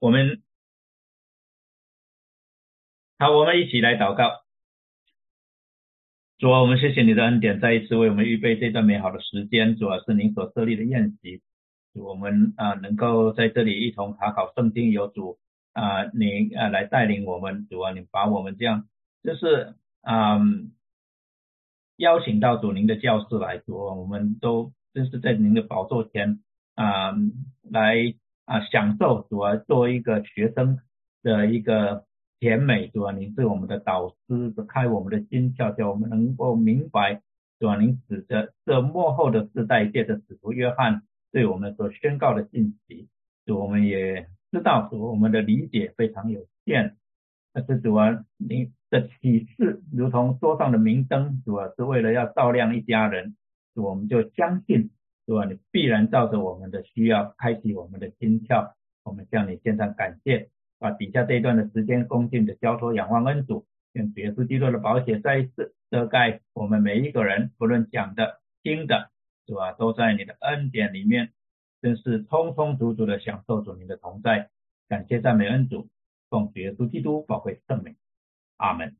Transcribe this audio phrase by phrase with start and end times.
[0.00, 0.42] 我们
[3.18, 4.44] 好，我们一起来祷告。
[6.38, 9.76] 主啊，我们谢谢你的恩典，再一次为我们预备这段美好的时间。
[9.76, 11.42] 主要是您所设立的宴席，
[11.94, 15.40] 我们啊能够在这里一同查考圣经，有主
[15.72, 17.66] 啊您啊来带领我们。
[17.68, 18.86] 主啊，你把我们这样
[19.24, 20.38] 就是啊
[21.96, 26.38] 邀请到主您的教室来，主啊我们都就是在您的宝座前
[26.76, 27.16] 啊
[27.68, 28.14] 来
[28.48, 30.80] 啊享受主啊作为一个学生
[31.22, 32.04] 的一个。
[32.40, 37.20] 甜美，主啊，您是我们的导师，开我们的心窍，叫我们能够明白，
[37.58, 41.02] 主啊，您指着这幕后的世代，界的使徒约翰
[41.32, 43.08] 对我们所宣告的信息，
[43.44, 46.94] 主我们也知道，主我们的理解非常有限，
[47.52, 53.34] 但是主啊，您的启示如同桌上的明灯，主啊，是为了要照亮一家人，
[53.74, 54.90] 我们就相信，
[55.28, 58.72] 主啊，你必然照着我们的需要开启我们的心窍，
[59.04, 60.48] 我们向你献上感谢。
[60.78, 69.10] 把底下这一段的时间恭敬的交托仰望恩主，用耶稣基督的宝血再一次遮盖我们每一个人，不论讲的听的，
[69.46, 69.72] 是吧？
[69.72, 71.34] 都在你的恩典里面，
[71.82, 74.48] 真是充充足足的享受主你的同在。
[74.88, 75.90] 感谢赞美恩主，
[76.30, 77.96] 奉耶稣基督宝贵圣名，
[78.56, 78.96] 阿门。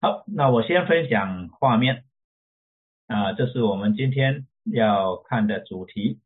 [0.00, 2.04] 好，那我先分享画面
[3.06, 6.20] 啊，这是我们今天要看的主题。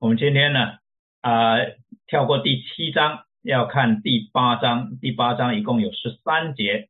[0.00, 0.78] 我们今天呢，
[1.20, 1.58] 啊，
[2.08, 4.98] 跳过第七章，要看第八章。
[4.98, 6.88] 第八章一共有十三节，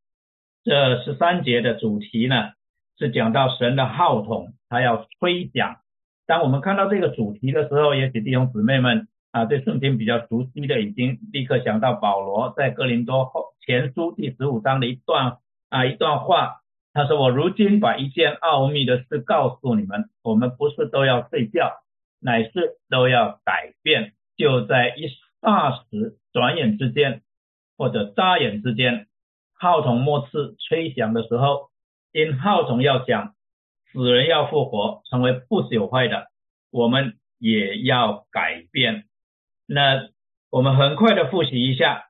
[0.65, 2.53] 这十三节的主题呢，
[2.97, 5.83] 是讲到神的号筒，他要吹响。
[6.25, 15.39] 当我们看到这个主题的时候，也许弟兄姊妹们啊，对圣经比较熟悉的，已经立刻想到保罗在哥林多后前书第十五章的一段
[15.69, 21.79] 啊一段话，他说：“我如今把一件奥秘的事告诉你们，我们不是都要睡觉。”
[22.25, 25.09] 乃是都要改变，就在一
[25.41, 27.23] 霎时、转眼之间，
[27.77, 29.09] 或者眨眼之间，
[29.55, 31.71] 号筒末次吹响的时候，
[32.13, 33.35] 因号筒要响，
[33.91, 36.29] 死人要复活，成为不朽坏的，
[36.71, 39.07] 我们也要改变。
[39.67, 40.09] 那
[40.51, 42.07] 我们很快的复习一下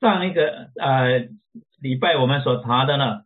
[0.00, 1.28] 上一个呃
[1.80, 3.22] 礼拜我们所查的呢，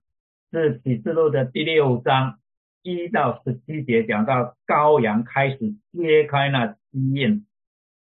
[0.53, 2.37] 是启示录的第六章。
[2.83, 5.59] 一到十七节讲到羔羊开始
[5.93, 6.77] 揭开那七
[7.13, 7.45] 印，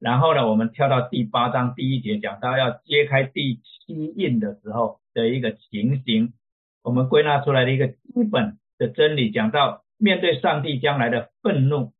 [0.00, 6.32] 然后呢，我们跳到第八章第一节讲到要揭开第七印的时候的一个情形，
[6.82, 11.92] 我们归纳出来的一个基本的真理，讲到面对上帝将来的愤怒，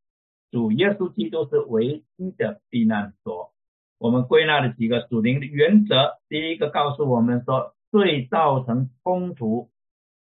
[0.55, 3.53] 主耶稣基督是唯一的避难所。
[3.99, 9.71] 我们归纳了几个属灵的原则，第一个告诉我们说，最造成冲突、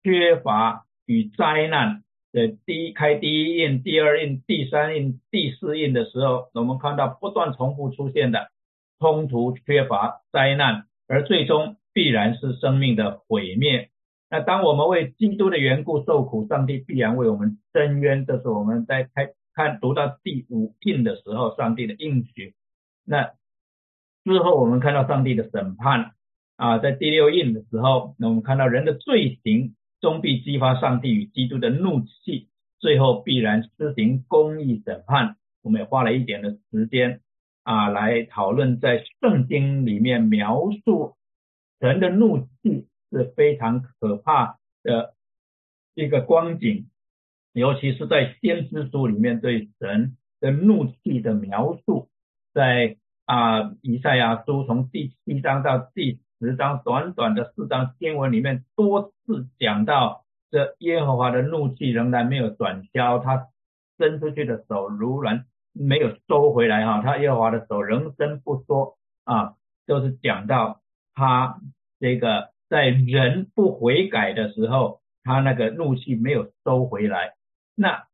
[0.03, 2.03] 缺乏与灾难。
[2.31, 8.51] 的第一开第一印、第二印、第三印、第四印的时候，我们看到不断重复出现的
[8.99, 13.89] 冲突、缺乏、灾难，而最终必然是生命的毁灭。
[14.29, 18.27] 那当我们为基督的缘故受苦，上帝必然为我们伸冤。
[18.27, 22.55] 这是我们在开看读到第五印的时候，上帝的应许。
[23.05, 23.33] 那
[24.23, 26.13] 之后我们看到上帝的审判
[26.55, 29.75] 啊，在第六印的时候，那我们看到人的罪行。
[30.01, 32.49] 终必激发上帝与基督的怒气，
[32.79, 35.37] 最后必然施行公义审判。
[35.61, 37.21] 我们也花了一点的时间
[37.65, 41.17] 啊，来讨论在圣经里面描述
[41.81, 45.17] 神的怒气是非常可怕的
[45.97, 46.89] 一个光景，
[47.59, 52.09] 尤其是在先知书里面对神的怒气的描述，
[52.55, 52.97] 在
[53.27, 56.21] 啊以赛亚书从第七章到第。
[56.41, 63.49] 十章短短的四章经文里面多次讲到，这耶和华的怒气仍然没有转消，他
[63.99, 70.81] 伸出去的手如然没有收回来哈，他耶和华的手仍伸不缩啊，就是讲到
[71.13, 71.59] 他
[71.99, 77.33] 这个在人不悔改的时候，他那个怒气没有收回来。
[77.79, 78.07] 那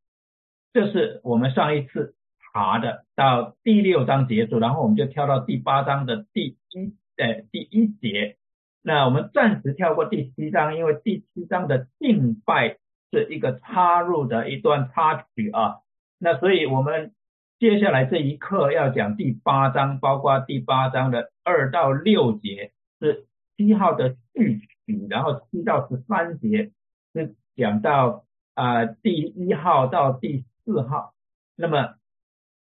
[0.72, 2.14] 这是我们上一次
[2.52, 6.94] 查的，到第六章结束，然后我们就跳到第八章的第一。
[7.16, 8.38] 的第一节，
[8.82, 12.78] 那我们暂时跳过第七章，因为第七章的敬拜
[13.12, 15.76] 是一个插入的一段插曲啊。
[16.19, 17.14] 那所以我们
[17.61, 26.72] 接下来这一课要讲第八章，包括第八章的二到六节是七号的序曲，然后七到十三节
[27.12, 31.14] 是讲到啊第一号到第四号。
[31.56, 31.94] 那么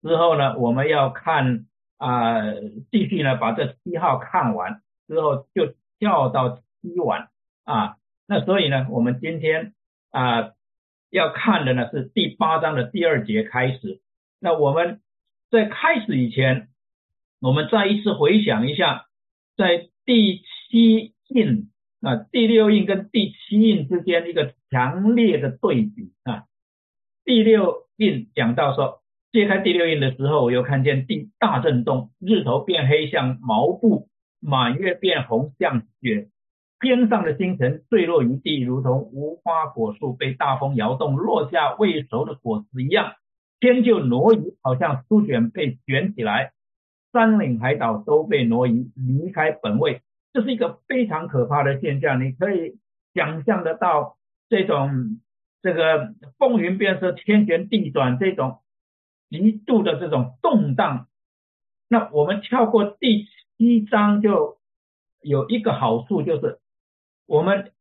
[0.01, 1.65] 之后呢，我们要看。
[2.03, 2.41] 啊，
[2.89, 7.29] 继续呢，把这七号看完之后，就跳到七晚
[7.63, 7.97] 啊。
[8.25, 9.75] 那所以呢，我们今天
[10.09, 10.53] 啊
[11.11, 14.01] 要看的呢是第八章的第二节开始。
[14.39, 14.99] 那我们
[15.51, 16.69] 在开始以前，
[17.39, 19.05] 我们再一次回想一下，
[19.55, 21.69] 在第七印
[22.01, 26.45] 啊，第六印跟第七印之间一个强烈的对比啊。
[27.23, 34.07] 第六印讲到说，揭开第六印的时候，我又看见地大震动，日头变黑像毛布，
[34.39, 36.29] 满月变红像雪。
[36.79, 43.13] 天上的星辰坠落于地，如同无花果树被大风摇动落下未熟的果子一样。
[43.59, 46.53] 天就挪移，好像书卷被卷起来。
[47.13, 50.01] 山岭海岛都被挪移，离开本位。
[50.33, 52.25] 这是一个非常可怕的现象。
[52.25, 52.79] 你可以
[53.13, 54.17] 想象得到
[54.51, 55.21] 这种
[55.62, 58.59] 这个风云变色、天旋地转这种
[59.30, 61.07] 极度的这种动荡。
[61.88, 63.27] 那我们跳过第
[63.57, 64.59] 七章，就
[65.21, 66.59] 有一个好处，就是。
[67.27, 67.71] 我们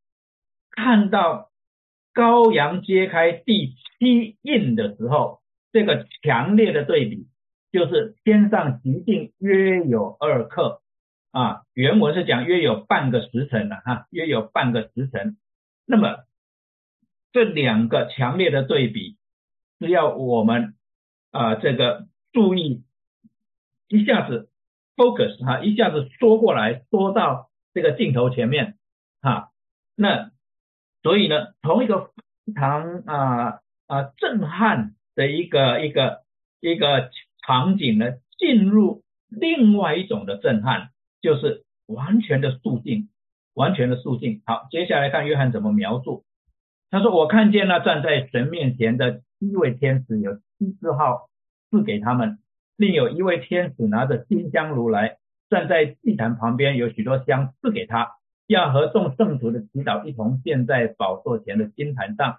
[0.71, 1.51] 看到
[2.15, 5.41] 羔羊揭开第七印的时候，
[5.73, 7.27] 这个强烈的对比
[7.73, 10.83] 就是天上极定约有二克
[11.33, 15.37] 啊，原文是讲约有半个时辰的哈，约有半个时辰。
[15.85, 16.19] 那么
[17.33, 19.17] 这两个强烈的对比
[19.79, 20.75] 是要我们
[21.31, 22.85] 啊这个注意
[23.89, 24.49] 一下子
[24.97, 28.77] focus 哈，一下子缩过来，缩到这个镜头前面。
[29.23, 29.51] 哈，
[29.95, 30.31] 那
[31.03, 32.11] 所以呢，从一个
[32.47, 36.23] 非常啊啊震撼的一个一个
[36.61, 37.11] 一个
[37.47, 40.91] 场景呢，进入另外一种的震撼，
[41.21, 43.09] 就是完全的肃静，
[43.55, 44.43] 完全的肃静。
[44.47, 46.25] 好，接下来看约翰怎么描述。
[46.91, 51.29] 他说：“我看见那站在神面前的七位天使，有七字号
[51.71, 52.39] 赐给他们，
[52.77, 58.17] 另有一位天使拿着金香炉来，站在祭坛旁边，有许多香赐给他。”
[58.49, 62.39] 要和众圣徒的祈祷一同献在宝座前的金坛上，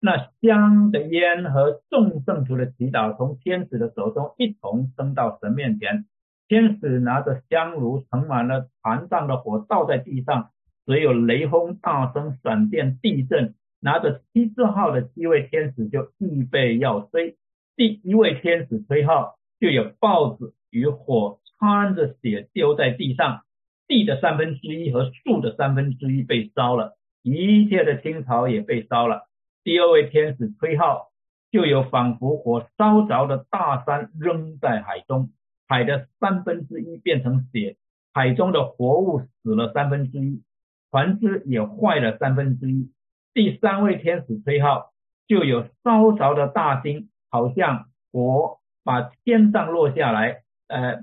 [0.00, 6.06] 那香的烟和众圣徒的祈祷从天使的手中一同升到神面前。
[6.48, 10.48] 天使拿着香炉盛满了坛上的火，倒在地上，
[10.86, 13.54] 只有雷轰、大声、闪电、地震。
[13.80, 17.36] 拿着七字号的七位天使就预备要吹。
[17.76, 23.42] 第一位天使吹号，就有豹子与火掺着血丢在地上。
[23.88, 29.26] 地的三分之一和树的三分之一被烧了，一切的青草也被烧了。
[29.64, 31.10] 第二位天使吹号，
[31.50, 35.30] 就有仿佛火烧着的大山扔在海中，
[35.66, 37.76] 海的三分之一变成血，
[38.12, 40.42] 海中的活物死了三分之一，
[40.92, 42.92] 船只也坏了三分之一。
[43.34, 44.92] 第三位天使吹号，
[45.26, 51.02] 就有烧着的大星，好像火把天上落下来，呃，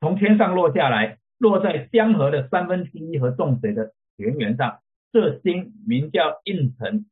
[0.00, 1.18] 从天上落下来。
[1.40, 4.80] 落在江河的三分之一和众水的泉源上，
[5.10, 7.06] 这星名叫应城。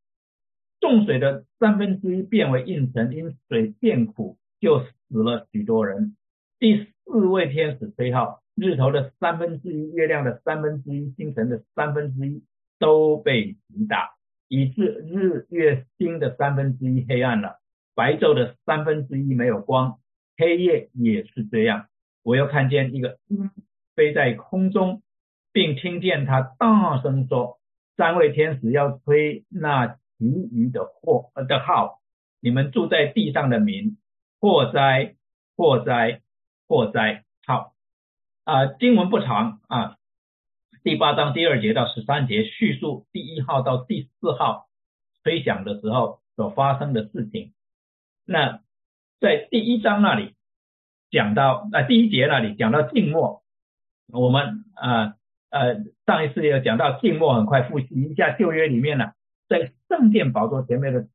[0.80, 6.14] 众水的三分之一变为应城，因水变苦，就死了许多人。
[6.58, 12.44] 第四位天使吹号，日头的三分之一、月亮的三分之一、星辰的三分之一
[12.78, 14.10] 都被击打，
[14.48, 17.60] 以致日月星的三分之一黑暗了，
[17.94, 20.00] 白昼的三分之一没有光，
[20.36, 21.86] 黑夜也是这样。
[22.22, 23.50] 我又看见一个鹰。
[23.94, 25.02] 飞在空中，
[25.50, 27.58] 并听见他大声说
[27.98, 31.98] ：“三位天使要吹那其余的祸的号，
[32.40, 33.98] 你们住在地上的民，
[34.38, 35.16] 祸灾，
[35.56, 36.22] 祸灾，
[36.68, 37.74] 祸灾。”好
[38.44, 39.96] 啊，经文不长啊，
[40.88, 44.68] 第八章第二节到十三节叙述第一号到第四号
[45.22, 47.52] 吹响的时候所发生的事情。
[48.24, 48.62] 那
[49.20, 50.34] 在第一章那里
[51.10, 53.42] 讲到，那第一节那里讲到静默。
[54.10, 55.16] 我们啊
[55.50, 59.12] 呃上一次有讲到静默，很快复习一下旧约里面呢，
[59.46, 61.06] 在圣殿宝座前面的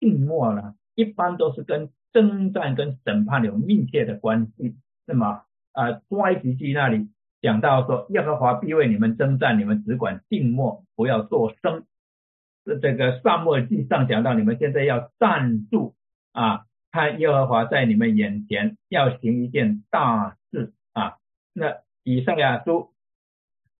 [0.00, 4.74] 静默呢，一般都是跟征战跟审判有密切的关系。
[5.06, 7.08] 那么啊埃及记那里
[7.40, 11.84] 讲到说，耶和华必为你们征战，你们只管静默，不要作声。
[12.64, 15.94] 这这个萨母记上讲到，你们现在要站住
[16.32, 21.18] 啊，看耶和华在你们眼前要行一件大事啊，
[21.52, 21.78] 那。
[22.02, 22.94] 以上呀，书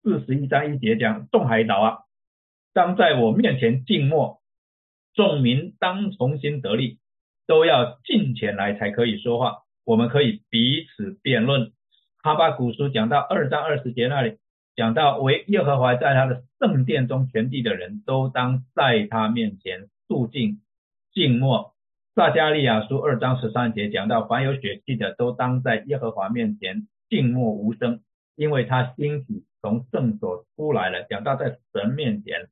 [0.03, 1.97] 四十一章一节讲，众海岛啊，
[2.71, 4.39] 当在我面前静默，
[5.15, 6.99] 众民当重新得力，
[7.47, 9.63] 都要进前来才可以说话。
[9.85, 11.73] 我们可以彼此辩论。
[12.23, 14.37] 哈巴古书讲到二章二十节那里，
[14.75, 20.61] 讲到为耶和华在他的圣殿中全地的人都当在他面前肃静
[21.11, 21.73] 静默。
[22.13, 28.01] 撒加利亚书二章十三节讲到凡有血气的都当在耶和华面前静默无声。
[28.35, 32.47] 因为他兴起从圣所出来了，讲到在神面前，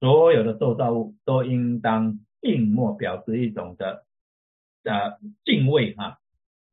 [0.00, 4.04] 所有的受造物都应当静默，表示一种的
[4.84, 6.18] 呃敬畏啊。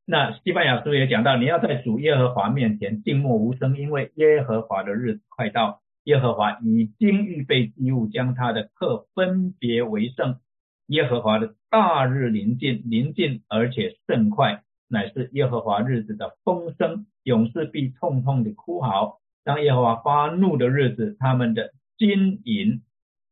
[0.10, 10.38] 那西班牙书也讲到，你要在主耶和华面前静默无声，因为耶和华的日子快到，耶和华已经预备祭物，将他的客分别为圣。
[10.86, 19.20] 耶和华的大日临近，临近而且甚快，乃是耶和华日子的风声，勇士必痛痛的哭嚎。
[19.44, 22.82] 当耶和华发怒的日子，他们的金银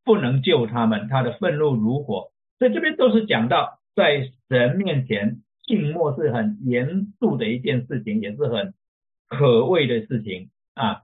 [0.04, 2.32] 不能救他们，他的愤怒如火。
[2.60, 5.40] 所以这边都是讲到在神面前。
[5.66, 8.74] 静默是很严肃的一件事情，也是很
[9.28, 11.02] 可畏的事情啊。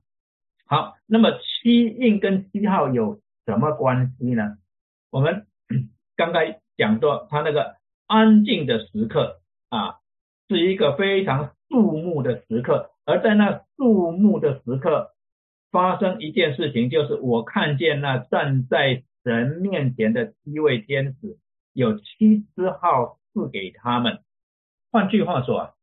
[0.65, 4.57] 好，那么七印跟七号有什么关系呢？
[5.09, 5.47] 我们
[6.15, 7.75] 刚才讲到，他那个
[8.07, 9.99] 安静的时刻啊，
[10.47, 15.11] 是一个非常肃穆的时刻，而在那肃穆的时刻
[15.71, 21.37] 发生一件事情，就是我看见那站在神面前的七位天使，
[21.73, 24.19] 有七只号赐给他们。
[24.91, 25.73] 换句话说啊，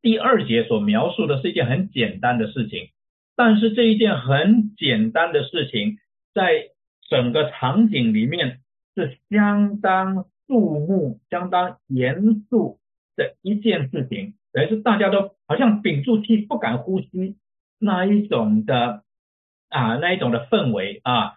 [0.00, 2.90] 第二节所描述的是一件很简单的事情，
[3.34, 5.98] 但是这一件很简单的事情，
[6.32, 6.70] 在
[7.10, 8.60] 整个场景里面
[8.94, 12.78] 是相当肃穆、相当严肃
[13.16, 17.36] 的一件事情，等于是大家都好像屏住气不敢呼吸
[17.80, 19.02] 那一种的
[19.70, 21.34] 啊那一种的氛围啊，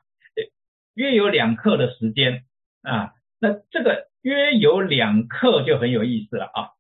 [0.93, 2.43] 约有两刻的时间
[2.83, 4.05] 啊，那这个。
[4.27, 6.71] 约有两克就很有意思了啊！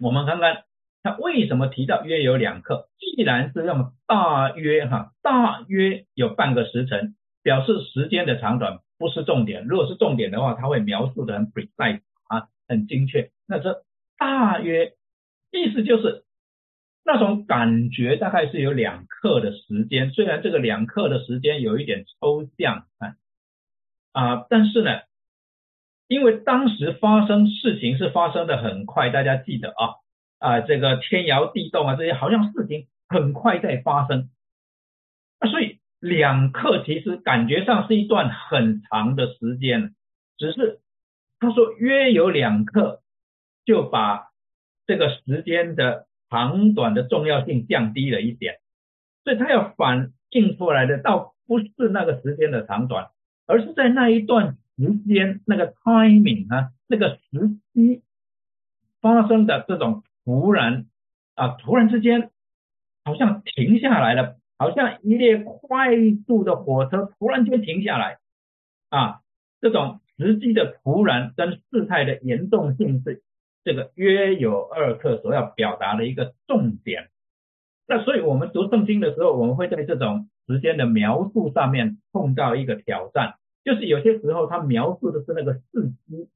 [0.00, 0.62] 我们看看
[1.02, 2.88] 他为什么提到约有两克。
[3.00, 9.66] 既然是用大约哈，大约有半个时辰，表示时间的长短不是重点。
[9.66, 13.32] 如果是重点的话，他会描述的很 precise 啊，很精确。
[13.48, 13.82] 那这
[14.16, 14.94] 大约
[15.50, 16.22] 意思就是
[17.04, 20.12] 那种感觉大概是有两克的时间。
[20.12, 23.16] 虽然这个两克的时间有一点抽象啊
[24.12, 25.07] 啊，但是呢。
[26.08, 29.94] 因为当时发生事情是发生的很快，大家记得啊
[30.38, 34.30] 啊，这个天摇地动啊，这些好像事情很快在发生
[35.38, 39.94] 啊，所以两刻其实感觉上是一段很长的时间，
[40.38, 40.80] 只是
[41.38, 43.02] 他说约有两刻，
[43.66, 44.28] 就把
[44.86, 48.60] 这个时间的长短的重要性降低了一点，
[49.24, 53.10] 所以他要反映出来的倒不是那个时间的长短，
[53.46, 54.56] 而是在那一段。
[54.78, 58.02] 时间那个 timing 啊，那个时机
[59.00, 60.86] 发生的这种突然
[61.34, 62.30] 啊，突然之间
[63.04, 65.90] 好像停下来了，好像一列快
[66.26, 68.18] 速的火车突然间停下来
[68.88, 69.20] 啊，
[69.60, 73.22] 这种时机的突然跟事态的严重性是
[73.64, 77.08] 这个约有二克所要表达的一个重点。
[77.88, 83.37] 那所以我们读圣经的时候，我们会在这种时间的描述上面碰到一个挑战。
[83.64, 86.28] 就是有些时候，他描述的是那个事机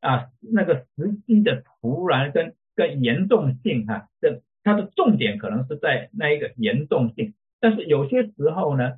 [0.00, 7.34] 啊，那个时机的突然跟跟严重性哈，这它的重点可能是在那一个严重性。
[7.60, 8.94] 但是有些时候呢，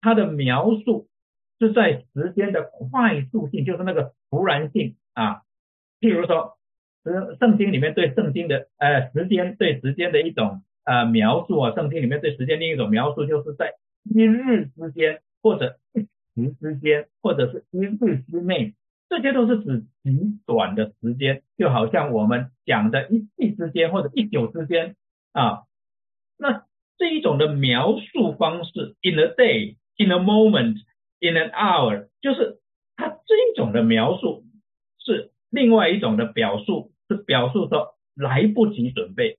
[0.00, 1.08] 它的描述
[1.58, 5.42] 是在时间的快速性，就是那个突然性啊。
[6.00, 6.58] 譬如说，
[7.02, 13.74] 圣圣经里面对圣经的呃时间对时间的一种呃描述啊，圣经里面对时间另一种描述，就是在
[14.04, 15.78] 一日之间或者。
[16.34, 18.74] 时之间，或者是一日之内，
[19.08, 24.96] 这些都是指极短的时间，就好像我们讲的一气之间或者一久之间
[25.32, 25.64] 啊。
[26.38, 26.66] 那
[26.98, 30.76] 这一种的描述方式，in a day, in a moment,
[31.20, 32.60] in an hour，就是
[32.96, 34.44] 它这一种的描述
[34.98, 39.38] 是另外一种的表述，是表述说来不及准备，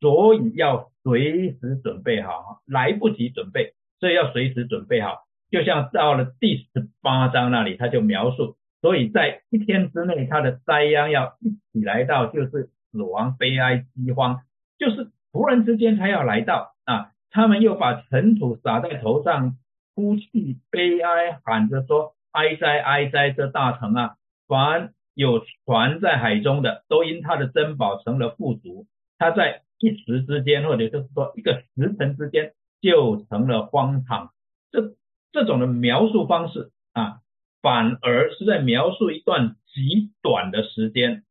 [0.00, 5.26] 所以要随时准备好，来不及准备，所以要随时准备好。
[5.50, 14.42] 就像到了第十八章那里，他就描述，所以在一天之内，他的灾殃要一起来到，就是死亡、悲哀、饥荒，
[14.78, 17.12] 就是突然之间他要来到啊！
[17.32, 19.56] 他们又把尘土撒在头上，
[19.94, 23.30] 哭泣、悲哀，喊着说：“哀哉，哀哉！
[23.30, 24.16] 这大城啊，
[24.48, 28.86] 凡有船在海中的，都因他的珍宝成了富足。
[29.16, 34.32] 他在一时之间，或者就是说一个时辰之间，就成了荒场。”
[34.72, 34.94] 这
[35.32, 37.20] 这种的描述方式啊，
[37.62, 41.24] 反而是在描述一段极短的时间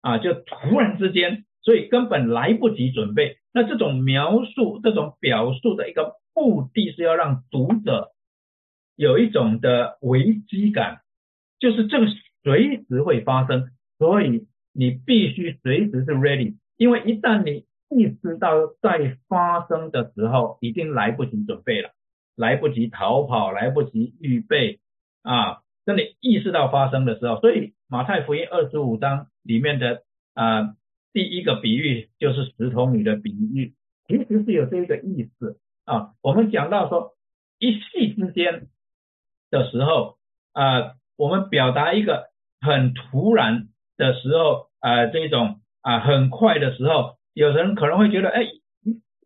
[0.00, 3.38] 啊，就突然之间，所以根本来不及准备。
[3.52, 8.12] 那这种描述、这种表述的一个目的是要让读者
[8.96, 11.02] 有一种的危机感，
[11.58, 12.06] 就是这个
[12.42, 13.68] 随时会发生，
[13.98, 21.90] 所以你必须随时是 ready，因为一旦你意识到在发生的时候，已经来不及准备了。
[22.36, 24.80] 来不及逃跑，来不及预备
[25.22, 25.62] 啊！
[25.84, 30.02] 等你意识到发生的时候，所以马太福音二十五章里面的
[30.34, 30.74] 啊
[31.12, 33.74] 第一个比喻就是石头女的比喻，
[34.06, 36.12] 其实是有这个意思啊。
[36.22, 37.14] 我们讲到说
[37.58, 38.68] 一夕之间
[39.50, 40.16] 的时候
[40.52, 48.44] 啊，我们表达一个很突然的时候啊，这种啊很快的时候，有人可能会觉得哎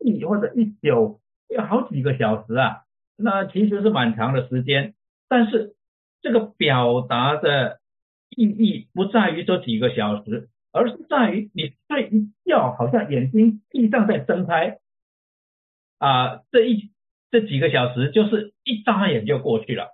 [0.00, 2.82] 一或者一宿要好几个小时啊，
[3.16, 4.94] 那其实是蛮长的时间，
[5.28, 5.74] 但是。
[6.22, 7.78] 这个表达的
[8.30, 14.78] 意义不在于这几个小时，而是在于你睡一觉，好像眼睛闭上再睁开，
[15.98, 16.90] 啊，这一
[17.30, 19.90] 这几个小时就是一眨眼就过去了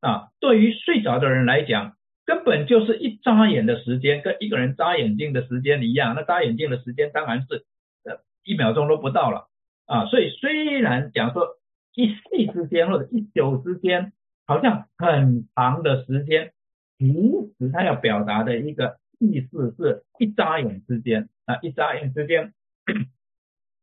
[0.00, 0.28] 啊。
[0.40, 1.94] 对于睡着的人来讲，
[2.24, 6.14] 根本就是一眨眼的时间，跟一个人眨眼睛的时间一样。
[6.14, 7.66] 那眨眼睛的时间当然是
[8.04, 9.48] 呃一秒钟都不到了
[9.84, 10.06] 啊。
[10.06, 11.55] 所以虽然讲说
[11.96, 14.12] 一夕之间或者一宿之间。
[14.48, 16.52] 好像很长的时间，
[16.98, 17.12] 其
[17.58, 22.52] 实他要表达的一个意思是一眨眼之间啊，一眨眼之间，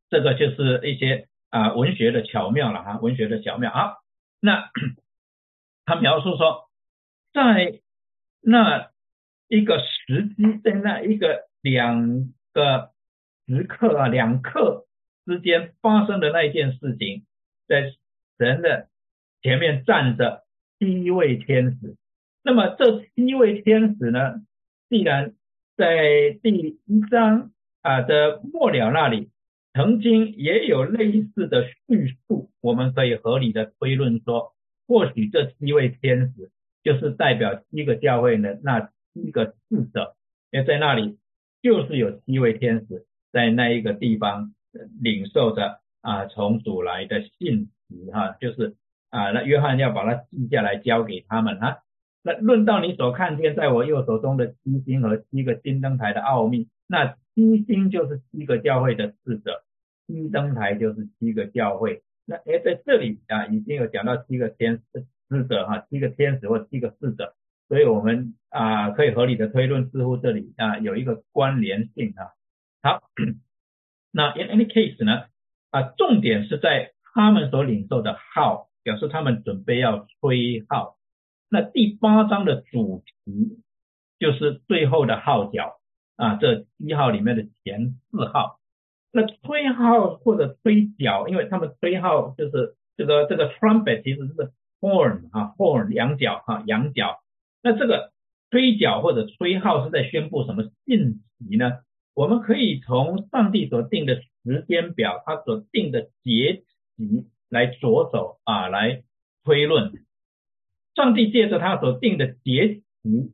[0.09, 3.95] 这个就是一些啊文学的巧妙了哈，文学的巧妙啊。
[4.39, 4.71] 那
[5.83, 6.69] 他描述说，
[7.33, 7.81] 在
[8.39, 8.89] 那
[9.49, 12.93] 一个时机，在那一个两个
[13.47, 14.85] 时刻啊，两刻
[15.25, 17.25] 之间发生的那一件事情，
[17.67, 17.93] 在
[18.37, 18.87] 神的
[19.41, 20.43] 前面站着。
[20.79, 21.95] 七位天使，
[22.43, 24.41] 那么这七位天使呢？
[24.89, 25.33] 既然
[25.77, 26.51] 在第
[26.85, 29.29] 一章啊的末了那里，
[29.73, 34.53] 曾经也有类似的叙述，我们可以合理的推论说，
[34.85, 36.51] 或许这七位天使
[36.83, 40.17] 就是代表七个教会的那七个使者，
[40.51, 41.17] 因为在那里
[41.61, 44.53] 就是有七位天使在那一个地方
[45.01, 48.75] 领受着啊从主来的信息哈，就是。
[49.13, 51.83] 啊，那约翰要把它记下来交给他们啊。
[52.23, 59.61] 那论到你所看见在我右手中的七星和七个金灯台的奥秘，那七星就是七个教会的使者，
[60.07, 62.01] 金灯台就是七个教会。
[62.25, 67.35] 那哎，在这里啊，已经有讲到七个天使使者哈，七个天使或七个使者，
[67.69, 72.33] 所以我们啊可以合理的推论，似乎这里啊有一个关联性啊。
[72.81, 73.03] 好，
[74.11, 75.25] 那 in any case 呢
[75.69, 78.69] 啊，重点是在他们所领受的号。
[78.85, 80.97] 表示他们准备要吹号，
[81.49, 83.63] 那第八章的主题
[84.19, 85.79] 就是最后的号角
[86.17, 88.59] 啊，这一号里面的前四号。
[89.09, 97.23] 那吹号或者吹角，因为他们吹号就是这个这个 trumpet 其实是 horn 啊 horn 羊角啊羊角。
[97.61, 98.11] 那这个
[98.51, 101.71] 吹角或者吹号是在宣布什么信息呢？
[102.13, 106.63] 我们可以从上帝所定的时间表，他所定的节
[107.49, 109.03] 来着手啊，来
[109.43, 109.91] 推论，
[110.95, 113.31] 上帝借着他所定的节期，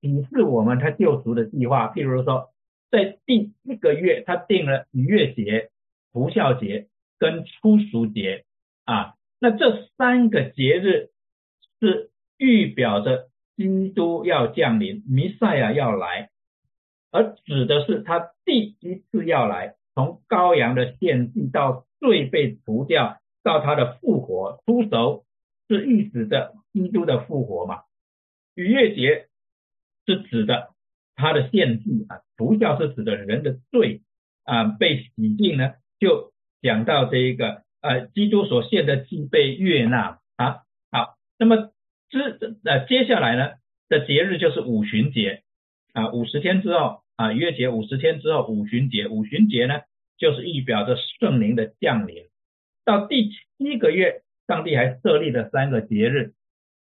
[0.00, 1.88] 启示我们他救赎的计划。
[1.88, 2.50] 譬如说，
[2.90, 5.70] 在第一个月，他定了逾越节、
[6.12, 6.88] 不孝节
[7.18, 8.44] 跟初熟节
[8.84, 9.14] 啊。
[9.38, 11.10] 那这三个节日
[11.80, 16.30] 是预表着基督要降临，弥赛亚要来，
[17.10, 23.16] 而指的是他第一次要来，从羔羊的献祭到罪被除掉。
[23.44, 25.24] 到他的复活出手
[25.66, 27.80] 是预指的基督的复活嘛？
[28.54, 29.26] 逾越节
[30.06, 30.68] 是指的
[31.16, 34.02] 他的献祭啊，除教是指的人的罪
[34.44, 40.62] 啊被洗净呢，就讲到这一个呃基督所献的祭被悦纳啊。
[40.92, 41.72] 好，那么
[42.08, 43.54] 之呃接下来呢
[43.88, 45.42] 的节日就是五旬节
[45.94, 49.80] 啊，五十天之后啊逾越节五十天之后五旬节，五旬节呢
[50.16, 52.28] 就是预表着圣灵的降临。
[52.84, 56.32] 到第七个月，上帝还设立了三个节日。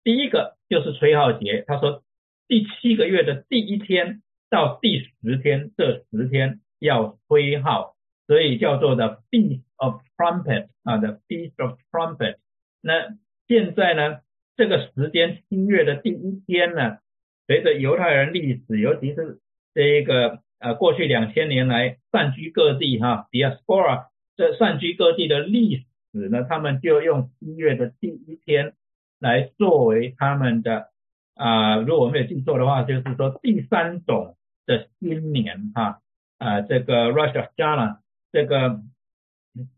[0.03, 2.03] 第一个就是吹号节，他说
[2.47, 7.95] 第七个月的第一天到第十天这十天要吹号，
[8.27, 12.37] 所以叫做的 Feast of Trumpet 啊的 Feast of Trumpet。
[12.81, 14.19] 那现在呢，
[14.55, 16.99] 这个时间七月的第一天呢，
[17.47, 19.39] 随着犹太人历史，尤其是
[19.73, 24.07] 这一个呃过去两千年来散居各地哈 Diaspora。
[24.35, 28.73] 这散居各地的历史呢，他们就用七月的第一天
[29.19, 30.89] 来作为他们的
[31.33, 36.01] 啊，如果我没有记错的话，就是说第三种的新年哈
[36.37, 37.97] 啊，这个 Rosh Hashanah
[38.31, 38.81] 这个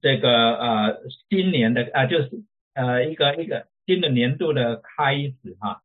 [0.01, 5.81] 这个呃新年的啊，就是呃一个一个新的年度的开始哈。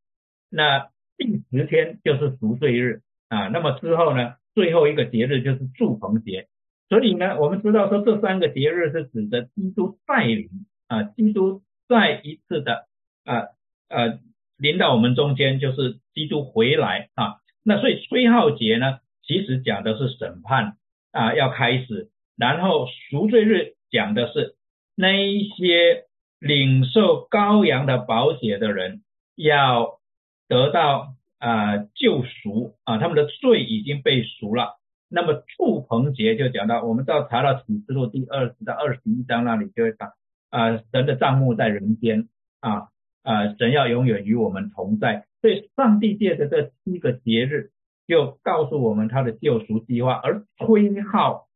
[0.50, 6.48] 那第十天就是赎罪日啊，那么之后呢，最后一个节日就是祝棚节。
[6.88, 10.48] 所以呢，我们知道说这三个节日是指的基督带领
[10.86, 12.86] 啊，基督再一次的
[13.24, 13.48] 啊
[13.88, 14.20] 呃
[14.56, 17.36] 临到我们中间，就是基督回来啊。
[17.62, 20.76] 那所以吹号节呢，其实讲的是审判
[21.10, 24.54] 啊要开始，然后赎罪日讲的是
[24.94, 26.04] 那一些
[26.38, 29.02] 领受羔羊的宝血的人
[29.34, 30.00] 要
[30.46, 31.14] 得到
[31.44, 34.80] 啊救赎啊，他们的罪已经被赎了。
[35.10, 40.12] 那么触棚节就讲到，我们到查到启示录第二十到二十一章那里就会讲
[40.48, 42.28] 啊，神的账目在人间
[42.60, 42.88] 啊
[43.22, 45.26] 啊，神要永远与我们同在。
[45.42, 47.70] 所以上帝借着这七个节日，
[48.06, 50.14] 就告诉我们他的救赎计划。
[50.14, 51.46] 而吹号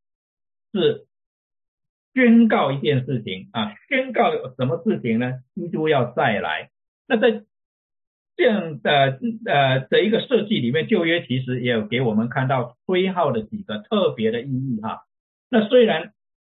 [0.71, 1.07] 是
[2.13, 5.39] 宣告一件事情啊，宣告什么事情呢？
[5.55, 6.69] 基督要再来。
[7.07, 7.43] 那在
[8.39, 15.01] 这样的呃的一个设计里面，旧约其实也有给我们看到吹号的几个特别的意义哈。
[15.49, 16.13] 那虽然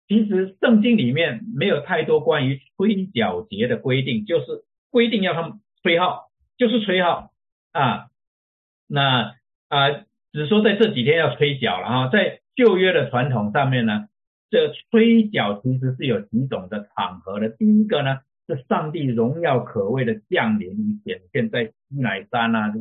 [0.06, 7.32] 其实圣经里面没有太多关于吹角节的规定，就是规定要他们吹号，就是吹号
[7.72, 8.06] 啊。
[8.86, 9.34] 那
[9.66, 9.90] 啊，
[10.32, 12.10] 只说在这几天要吹角了哈。
[12.12, 14.06] 在旧约的传统上面呢，
[14.50, 17.48] 这吹角其实是有几种的场合的。
[17.48, 18.20] 第一个呢。
[18.48, 22.80] 是上帝荣耀可畏的降临与显现，在西乃山啊，就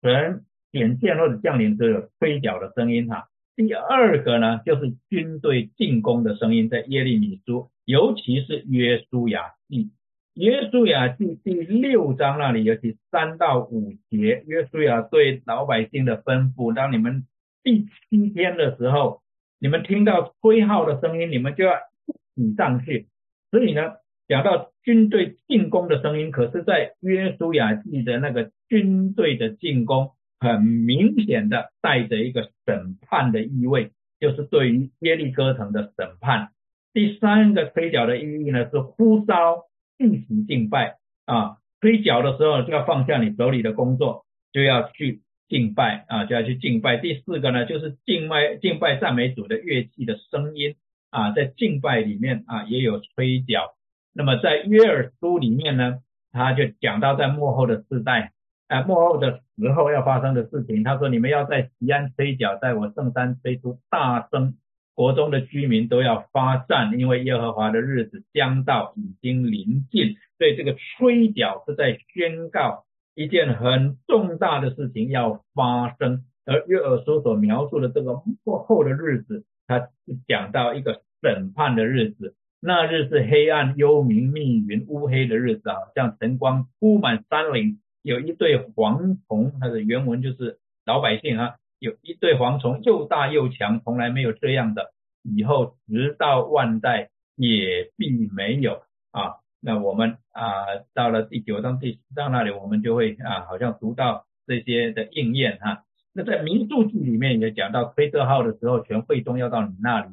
[0.00, 3.28] 神显现或者降临都有吹角的声音哈。
[3.56, 9.90] 第二个呢，就是军队进攻的声音，在耶利米书，尤其是约书亚记，
[10.34, 17.26] 约书亚记第六章那里，尤其三到五节，约书亚对老百姓的吩咐：当你们
[17.62, 19.20] 第七天的时候，
[19.58, 21.74] 你们听到吹号的声音，你们就要
[22.06, 23.08] 一起上去。
[23.50, 23.92] 所以呢。
[24.28, 36.50] 讲到军队进攻的声音，可是，在约书亚记的那个军队的进攻，很明显的带着一个审判的意味，就是对于耶利哥城的审判。
[36.92, 39.64] 第三个吹角的意义呢，是呼召
[39.96, 46.98] 进行敬拜啊，吹角的时候就要放下你手里的工作，就要去敬拜啊，就要去敬拜。
[46.98, 50.74] 第四个呢，就是敬拜敬拜赞美主的乐器的声音
[51.08, 53.74] 啊，在敬拜里面啊，也有吹角。
[54.18, 56.00] 那么在约尔书里面呢，
[56.32, 58.32] 他就讲到在幕后的世代，
[58.66, 60.82] 呃，幕后的时候要发生的事情。
[60.82, 64.56] 他说：“你们要在西安吹角，在我圣山吹出大声，
[64.92, 70.16] 国中的居民都要发战，因为耶和华的日子将到，已经临近。
[70.36, 76.24] 所以这个吹角是在宣告一件很重大的事情要发生。
[76.44, 79.88] 而约尔书所描述的这个幕后的日子，他是
[80.26, 94.92] 讲到一个审判的日子。”那日是黑暗、幽冥、密云、乌黑的日子啊，像晨光铺满山林，有一对蝗虫，它的原文就是老百姓啊，有一对蝗虫又大又强，从来没有这样的，
[95.22, 99.36] 以后直到万代也必没有啊。
[99.60, 100.52] 那我们啊，
[100.94, 105.84] 到了第九章、第十章那里，我们就会啊，好像读到这些的应验哈。
[106.12, 110.08] 那在民数记里面也讲到，推特号的时候，全会中要到你那里，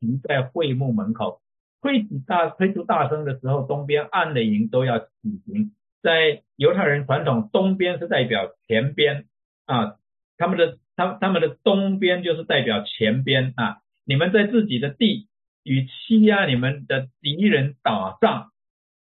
[0.00, 1.41] 停在会幕门口。
[1.82, 5.08] 吹起大吹出大声的时候，东边暗的营都要起
[5.44, 5.72] 行。
[6.00, 9.26] 在犹太人传统，东边是代表前边
[9.66, 9.96] 啊，
[10.38, 13.78] 他们的他他们的东边就是代表前边啊。
[14.04, 15.28] 你们在自己的地
[15.64, 18.50] 与欺压你们的敌人打仗，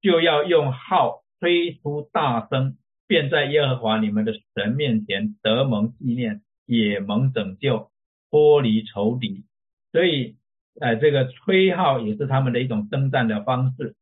[0.02, 7.92] 就要用号吹出大声，便在耶和华你们的神面前得蒙纪念，也蒙拯救，
[8.32, 9.44] 脱离仇敌。
[9.92, 10.39] 所以。
[10.80, 13.96] 呃，这个吹号也是他们的一种征战的方式。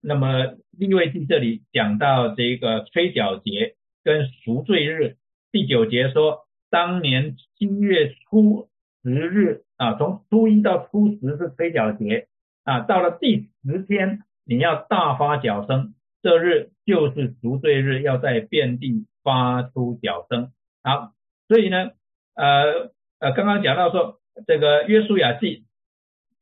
[0.00, 5.16] 那么立位记这里讲到这个吹角节跟赎罪日，
[5.52, 8.70] 第九节说，当年七月初
[9.04, 12.28] 十日啊，从初一到初十是吹角节
[12.64, 20.50] 啊，到了第十天你要大发角声，这日就是赎罪日，要在遍地发出角声。
[20.82, 21.12] 好，
[21.46, 21.90] 所以呢，
[22.34, 25.64] 呃呃，刚刚讲到说这个约书亚记。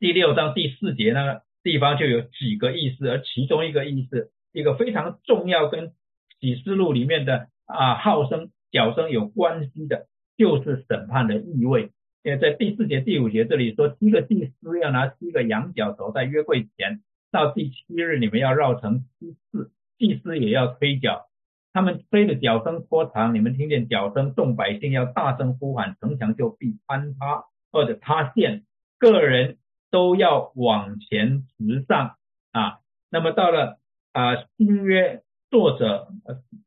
[0.00, 5.92] 第六章第四节那个地方就有几个意思，而其中一个意思，一个非常重要跟
[6.40, 10.06] 启示录里面的啊号声、角声有关系的，
[10.38, 11.90] 就是审判的意味。
[12.22, 21.26] 因为在第四节、第五节这里说，七个祭司要拿七个羊角走在约柜前，到第七日你们要绕城七次，祭司也要吹角，
[21.74, 28.64] 他们吹的角声拖长，你们听见角声，众百姓要大声呼喊，城墙就必坍塌或者塌陷，
[28.98, 29.58] 个人。
[29.90, 32.16] 都要往前直上
[32.52, 32.78] 啊！
[33.10, 33.78] 那么到了
[34.12, 36.08] 啊新约作者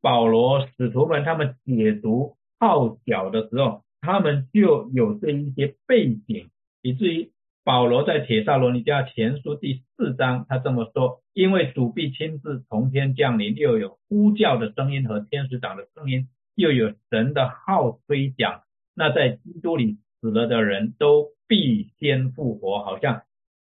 [0.02, 6.50] 保罗使徒们他们解读号角的时候，他们就有这一些背景，
[6.82, 7.32] 以至于
[7.64, 23.24] 保罗在铁萨罗尼迦前书第四章，他这么说：因为主必亲自从天降临，又有呼叫的声音和天使长的声音，又有神的号吹响，那在基督里死了的人都必先复活，好像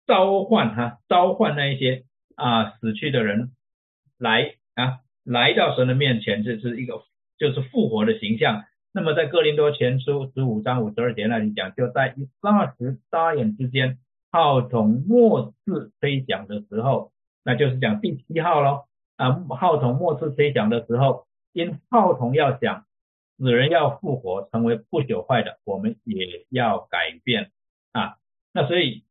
[0.06, 2.04] 召唤哈，召唤那一些
[2.36, 3.52] 啊死去的人
[4.18, 7.02] 来啊，来到神的面前，这是一个
[7.38, 8.64] 就是复活的形象。
[8.92, 13.98] 那么在哥林多前书十五章五十二节那里讲，就在一霎时眨眼之间，
[14.30, 17.10] 号筒末次吹响的时候，
[17.44, 18.84] 那就是讲第七号喽
[19.16, 22.84] 啊，号筒末次吹响的时候，因号筒要响，
[23.36, 27.50] 死人要复活，成为不朽坏的，我们也要改变
[27.94, 28.16] 啊。
[28.52, 29.04] 那所以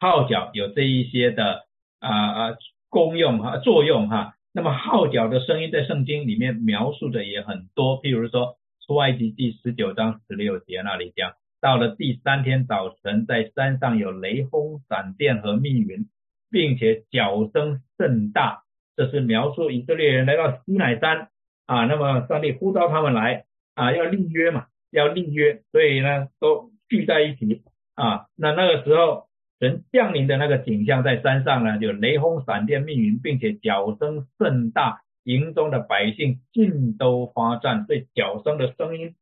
[0.00, 1.66] 号角有这一些的
[2.00, 2.56] 啊啊
[2.88, 4.34] 功用哈作用哈。
[4.54, 8.56] 那么号角的声音在圣经里面描述的也很多，譬如说。
[8.86, 16.08] 出埃及第十九章十六节那里讲，到了第三天早晨，在山上有雷轰、闪电和密云，
[16.50, 18.62] 并且脚声甚大。
[18.96, 21.28] 这是描述以色列人来到西乃山
[21.66, 27.62] 啊，那么上帝呼召他们来啊，要立约嘛，要立约，所以呢都聚在一起
[28.02, 28.26] 啊。
[28.36, 35.02] 那那个时候神降临的那个景象在山上呢，就雷轰、闪电、密云，并且脚声甚大。
[35.24, 39.14] 营中的百姓尽都发战，对脚声的声音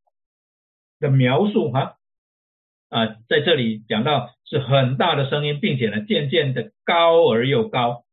[1.01, 1.97] 的描述哈
[2.89, 8.05] 啊，在这里讲到是很大的声音，并且呢渐渐的高而又高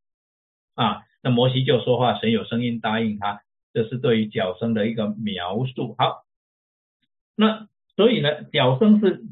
[0.74, 1.04] 啊。
[1.22, 5.94] 那摩西就说话，神有声音答应他，这是对于脚声的一个描述。
[6.00, 6.24] 好，
[7.36, 9.24] 那所以呢，脚声是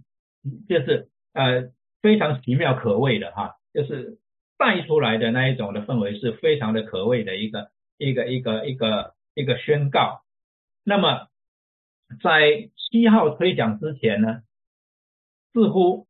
[0.69, 4.17] 就是呃非常奇妙可畏的哈，就是
[4.57, 7.71] 带出来的那一种的氛围是非常的可畏的一个。
[8.03, 10.23] 一个一个一个一个宣告。
[10.83, 11.27] 那么
[12.23, 14.41] 在七号吹响之前呢，
[15.53, 16.07] 似乎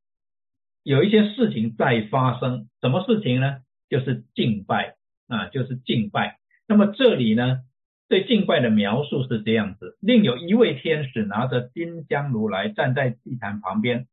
[0.83, 2.69] 有一些事情在发生。
[2.79, 3.57] 什么事情呢？
[3.89, 4.95] 就是敬拜
[5.27, 6.39] 啊，就是敬拜。
[6.65, 7.59] 那么这里呢，
[8.07, 14.07] 对敬拜的描述是这样子：另有一位天使拿着金香炉来站在祭坛旁边，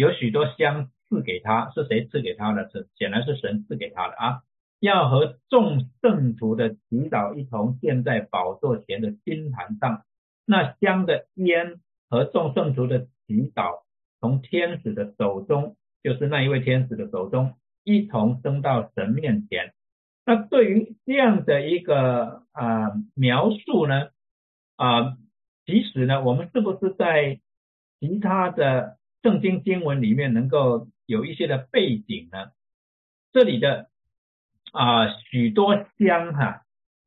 [0.00, 1.70] 有许多香赐给他。
[1.74, 2.68] 是谁赐给他的？
[2.70, 4.42] 是显然是神赐给他的啊。
[4.80, 10.04] 要和众圣徒的祈祷一同建在宝座前的金坛上，
[10.46, 13.82] 那香的烟和众圣徒的祈祷
[14.20, 19.74] 从天使的手中，就是那一位天使的手中，一同升到神面前。
[20.24, 24.08] 那对于这样的一个啊描述呢
[24.76, 25.18] 啊，
[25.66, 27.38] 其实呢，我们是不是在
[28.00, 32.50] 其他的圣经经文里面能够有一些的背景呢？
[33.32, 33.88] 这里的。
[34.72, 36.62] 啊，许多香哈，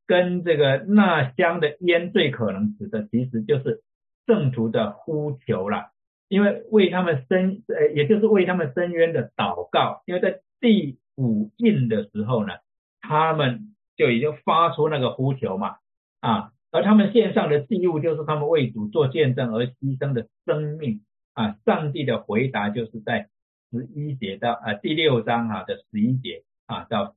[0.06, 3.82] 跟这个那香的烟最可能指的，其实就是
[4.28, 5.92] 圣徒的呼求了，
[6.28, 12.56] 因为为他们伸，呃，也就是为他们伸冤的祷告，因为在第五印的时候呢，
[13.00, 15.78] 他们就已经发出那个呼求嘛，
[16.20, 21.00] 啊，而他们献上的祭物就是他们为主做见证而牺牲的生命
[21.34, 23.30] 啊，上帝的回答就是在
[23.72, 27.16] 十一节到啊第六章哈的十一节啊到。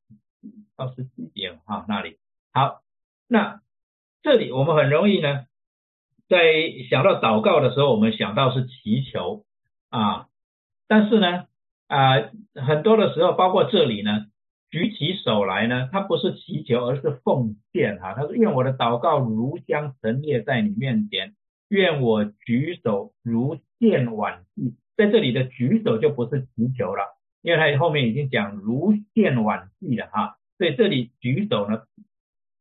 [0.76, 2.18] 到十七点哈那里
[2.52, 2.82] 好，
[3.26, 3.62] 那
[4.22, 5.46] 这里我们很容易呢，
[6.28, 6.38] 在
[6.88, 9.44] 想到祷告的时候，我们想到是祈求
[9.88, 10.28] 啊，
[10.86, 11.46] 但是呢
[11.88, 14.26] 啊很多的时候，包括这里呢，
[14.70, 18.14] 举起手来呢，它不是祈求，而是奉献哈。
[18.14, 21.34] 他说：愿我的祷告如香陈列在你面前，
[21.68, 24.74] 愿我举手如献晚祭。
[24.96, 27.14] 在这里的举手就不是祈求了。
[27.42, 31.84] 因为他后面已经讲如献晚祭了哈，所以这里举手呢，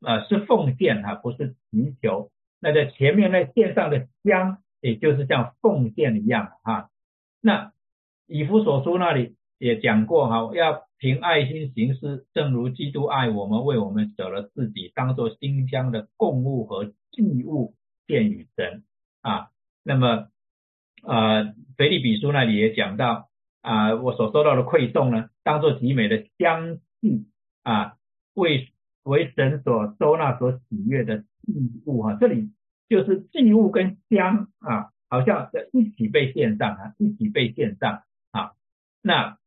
[0.01, 2.29] 呃是奉献哈，不是祈求。
[2.59, 6.91] 那在前面那献上的香，也就是像奉献一样哈。
[7.41, 7.71] 那
[8.27, 17.73] 以弗所书那里也讲过哈，要凭爱心行事，正如基督爱我们，为我们舍了自己，当做馨香的供物和祭物
[18.05, 18.83] 献与神
[19.21, 19.49] 啊。
[19.81, 20.27] 那么
[21.05, 23.29] 呃腓利比书那里也讲到。
[23.67, 27.25] 啊，我所收到的馈送呢，当做极美的香气
[27.63, 27.95] 啊，
[28.35, 32.15] 为为神所收纳、所喜悦的祭物哈。
[32.21, 32.51] 这里
[32.87, 38.51] 就是祭物跟香啊，好像一起被献上啊，一起被献上啊。
[39.01, 39.39] 那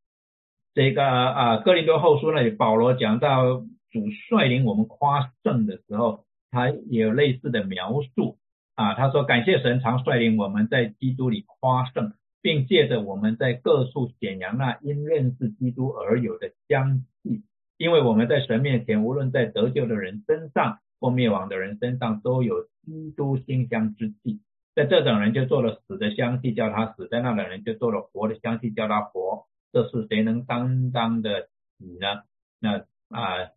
[0.75, 3.61] 这个啊，哥林多后书那里保罗讲到
[3.93, 8.37] 主率领我们夸胜的时候，他也有类似的描述
[8.79, 8.95] 啊。
[8.95, 12.15] 他说感谢神常率领我们在基督里夸胜。
[12.41, 17.43] 并借着我们在各处显扬那因认识基督而有的香气，
[17.77, 24.41] 因为我们在神面前，无论在得救的人身上或灭亡的人身上，都有基督馨香之气。
[24.77, 29.47] 在这等人就做了死的香气，叫他死；在那等人就做了活的香气，叫他活。
[29.73, 32.23] 这是谁能担当的起呢？
[32.61, 33.51] 那啊，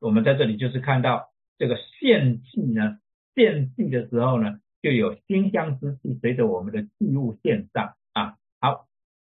[0.00, 2.98] 我们在这里就是看到这个献祭呢，
[3.34, 8.36] 献祭的时候呢，就有馨香之气随着我们的祭物献上啊。
[8.60, 8.86] 好，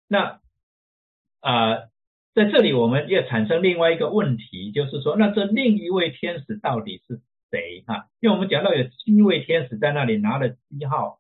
[0.07, 0.39] 那
[1.39, 1.77] 啊，
[2.33, 8.07] 在这里我们又产生另外一个问题，就是说，那这另一位天使到底是谁啊？
[8.19, 11.19] 因为我们讲到有七位天使在那里拿了七号。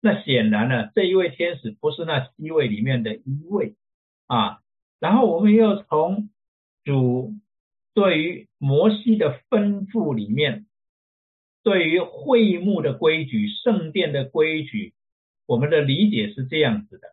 [0.00, 3.74] 那显然呢，这一位天使不是那七位里面的一位
[4.28, 4.60] 啊。
[5.00, 6.30] 然后我们又从
[6.84, 7.34] 主
[7.94, 10.66] 对于摩西的吩咐里面，
[11.68, 14.94] 对于会幕的规矩、圣殿的规矩，
[15.46, 17.08] 我们的理解是这样子的：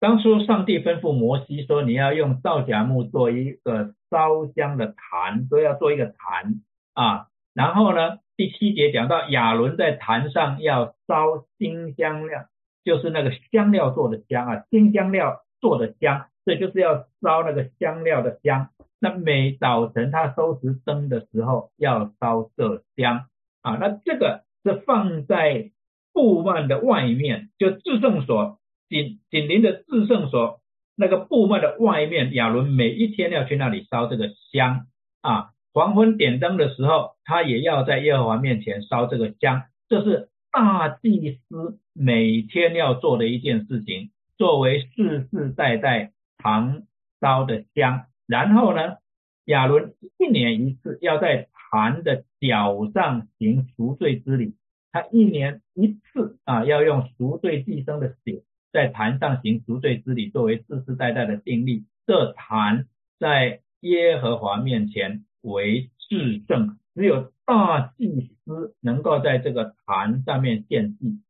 [0.00, 6.62] 当初上帝吩咐摩西说，你要用皂荚木做一个烧香的坛，都要做一个坛
[6.94, 7.26] 啊。
[7.52, 8.20] 然后呢？
[8.38, 12.46] 第七节讲到亚伦在坛上要烧新香料，
[12.84, 18.70] 就是那个香料做的香啊，新香料做的香，这就是要烧那个香料的香。
[19.04, 23.26] 那每早晨他收拾灯的时候要烧这香
[23.60, 25.72] 啊，那这个是放在
[26.14, 30.60] 布幔的外面，就至圣所紧紧邻的至圣所
[30.96, 34.86] 那个布幔的外面，亚伦每一天要去那里烧这个香
[35.20, 35.50] 啊。
[35.74, 46.12] 黄昏点灯的时候，他也要在耶和华面前烧这个香，这是大祭司每天要做的一件事情，作为世世代代
[46.42, 46.84] 常
[47.20, 48.06] 烧的香。
[48.26, 48.96] 然后呢，
[49.44, 54.54] 亚伦一年一次要在坛的脚上行赎罪之礼，
[54.92, 61.84] 他一年一次啊，要用赎罪祭牲的血在坛上行赎罪之礼，作为世世代代的定例。
[62.06, 62.86] 这坛
[63.18, 65.24] 在耶和华面前。
[65.46, 71.20] 为至圣，只有大祭司能够在这个坛上面献祭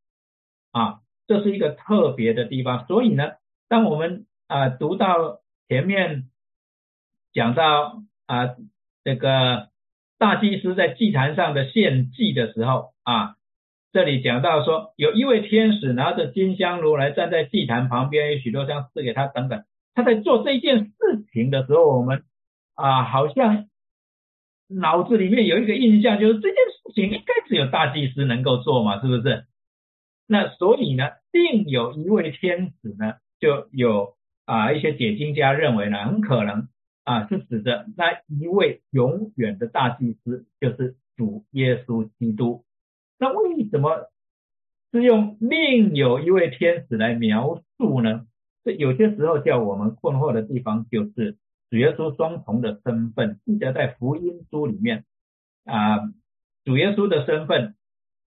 [0.71, 2.87] 啊，这是一个特别的地方。
[2.87, 3.33] 所以呢，
[3.69, 6.31] 当我们啊读到前面
[7.35, 8.57] 讲到啊
[9.05, 9.69] 这个
[10.19, 13.35] 大祭司在祭坛上的献祭的时候啊，
[13.93, 19.65] 这里讲到说有一位天使拿着金香炉来站在祭坛旁边，有许多香赐给他等等。
[19.95, 20.93] 他在做这件事
[21.33, 22.23] 情的时候，我们
[22.75, 23.67] 啊好像。
[24.67, 29.45] 脑子里面有一个印象，就是这件事情应该只有大祭司能够做嘛，是不是？
[30.27, 34.17] 那所以呢，定有一位天使呢，就有
[34.47, 36.67] 啊一些解经家认为呢，很可能
[37.05, 42.65] 啊是指着那一位永远的大祭司，就是主耶稣基督。
[43.19, 44.11] 那为什么
[44.93, 48.27] 是用另有一位天使来描述呢？
[48.65, 51.37] 这有些时候叫我们困惑的地方就是。
[51.71, 55.05] 主耶稣双重的身份，记得在福音书里面
[55.65, 55.99] 啊，
[56.65, 57.75] 主耶稣的身份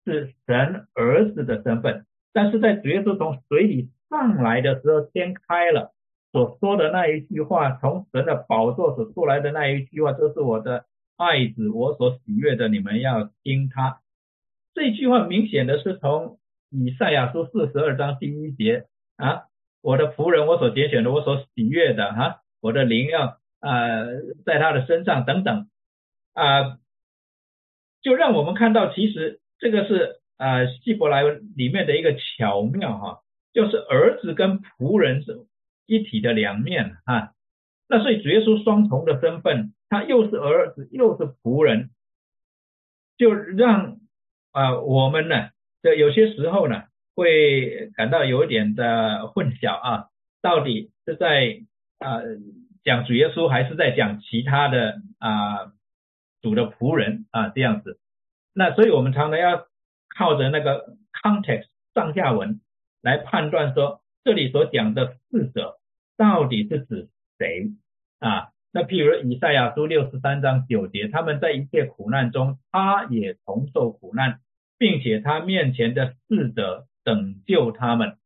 [0.06, 5.92] 是神儿子的身份，但是在主耶稣从水里上来的时候，天开了，
[6.32, 10.86] 所说的那一句话，从神的宝座所出来的那一句话，这是我的
[11.18, 14.00] 爱子，我所喜悦的，你们要听他。
[14.74, 16.40] 这句话明显的是从
[16.70, 18.86] 以赛亚书四十二章第一节
[19.18, 19.44] 啊，
[19.82, 22.38] 我的仆人，我所拣选的，我所喜悦的哈。
[22.62, 24.06] 我的灵要啊，
[24.46, 25.68] 在他的身上等等
[26.34, 26.78] 啊，
[28.02, 33.20] 就让我们看到，其实这个是啊希伯来文里面的一个巧妙哈，
[33.52, 35.46] 就是儿子跟仆人是
[35.92, 37.34] 一体的两面啊。
[37.88, 41.90] 那所以主耶稣双重的身份，他又是儿子又是仆人，
[43.18, 44.00] 就让
[44.52, 45.50] 啊我们呢，
[45.82, 46.84] 这有些时候呢
[47.16, 50.08] 会感到有一点的混淆啊，
[50.42, 51.62] 到底是在。
[52.04, 52.18] 啊，
[52.84, 55.72] 讲主耶稣还是在讲其他的啊
[56.42, 58.00] 主的仆人啊这样子，
[58.56, 59.68] 那所以我们常常要
[60.18, 62.60] 靠着那个 context 上下文
[63.04, 65.78] 来判断说这里所讲的四者
[66.22, 67.72] 到底是指谁
[68.20, 68.50] 啊？
[68.72, 74.40] 那譬如以赛亚书六十三章九节，他们在一切苦难中，他也同受苦难，
[74.78, 78.18] 并且他面前的逝者拯救他们。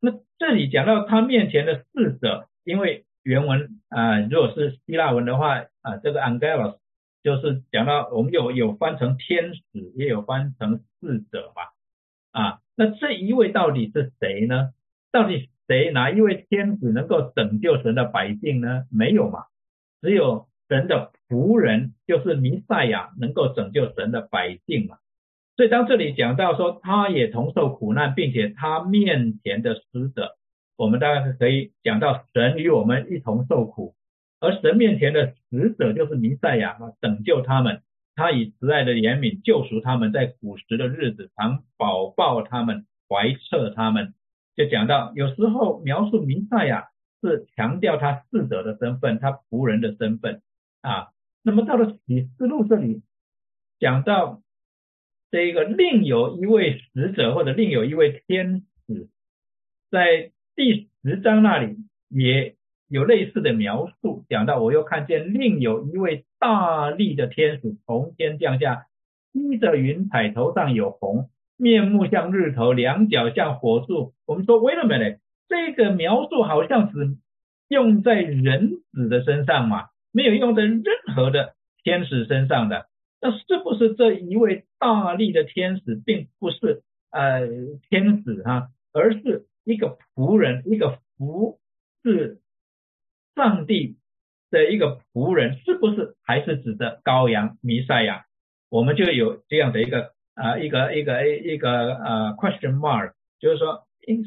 [0.00, 2.48] 那这里讲到他面前的逝者。
[2.62, 6.78] 因为原文啊，如果是希腊文的话啊，这个 angelos
[7.22, 9.62] 就是讲到我们有有翻成天使，
[9.96, 11.62] 也有翻成侍者嘛
[12.32, 14.72] 啊，那这一位到底是谁呢？
[15.10, 18.86] 到底谁哪一位天使能够拯救神的百姓呢？
[18.90, 19.44] 没有嘛，
[20.02, 24.96] 只有神的仆人，就是弥赛亚能够拯救神的百姓嘛。
[25.54, 30.34] 所以当这里讲到说他也同受苦难，并且他面前的使者。
[30.76, 33.94] 我们大概可以讲到神与我们一同受苦，
[34.40, 37.82] 而神面前的使者就是弥赛亚嘛，拯救他们，
[38.16, 44.14] 他以慈爱的怜悯救赎他们，在古时的日子常保抱他们，怀测他们。
[44.60, 46.90] 就讲到有时候描述弥赛亚
[47.22, 50.42] 是强调他侍者的身份，他仆人的身份
[50.82, 51.08] 啊。
[51.42, 53.00] 那么到了启示录这里，
[53.78, 54.42] 讲到
[55.30, 59.08] 这个另有一位使者或者另有一位天使，
[59.90, 61.78] 在第十章那里
[62.10, 62.56] 也
[62.86, 68.88] 有类似的描述，讲到我又看见另有一位大力的天使从天降下，
[69.32, 71.30] 披着云彩，头上有红，
[71.60, 74.14] 面目像日头，两脚像火柱。
[74.26, 75.18] 我们说，wait a minute，？
[75.46, 77.18] 这个描述好像只
[77.68, 80.84] 用在人子的身上嘛，没有用在任
[81.14, 82.86] 何的天使身上的。
[83.20, 87.46] 那是不是这一位大力的天使，并不是呃
[87.90, 91.58] 天使哈，而是一个仆人，一个服
[92.02, 92.38] 侍
[93.34, 93.98] 上帝
[94.50, 98.24] 的一个仆人，是不是还是指的羔羊弥赛亚？
[98.70, 100.12] 我们就有这样的一个
[100.42, 103.86] 啊一个一个一个呃 question mark，就是说。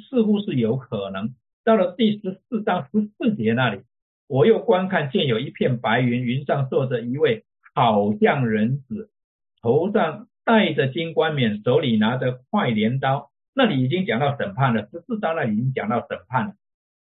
[0.09, 1.33] 似乎是有可能。
[1.65, 3.81] 到了第十四章十四节那里，
[4.27, 7.43] 我又观看见有一片白云，云上坐着一位
[7.73, 9.09] 好像人子，
[9.61, 13.31] 头上戴着金冠冕，手里拿着快镰刀。
[13.53, 16.53] 那里已经讲到审判了，十四章那里已经讲到审判了。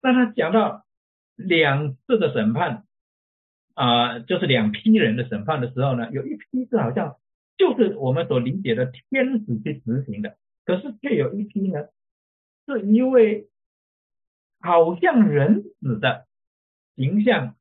[0.00, 0.84] 那他讲到
[1.36, 2.84] 两次的审判
[3.74, 7.16] 啊，就是两批人的审判的时候呢，有一批是好像
[7.60, 11.88] 就是我们所理解的天使去执行的，可是却有一批呢。
[12.66, 13.48] 是一位
[14.60, 16.26] 好像人子的
[16.96, 17.56] 形象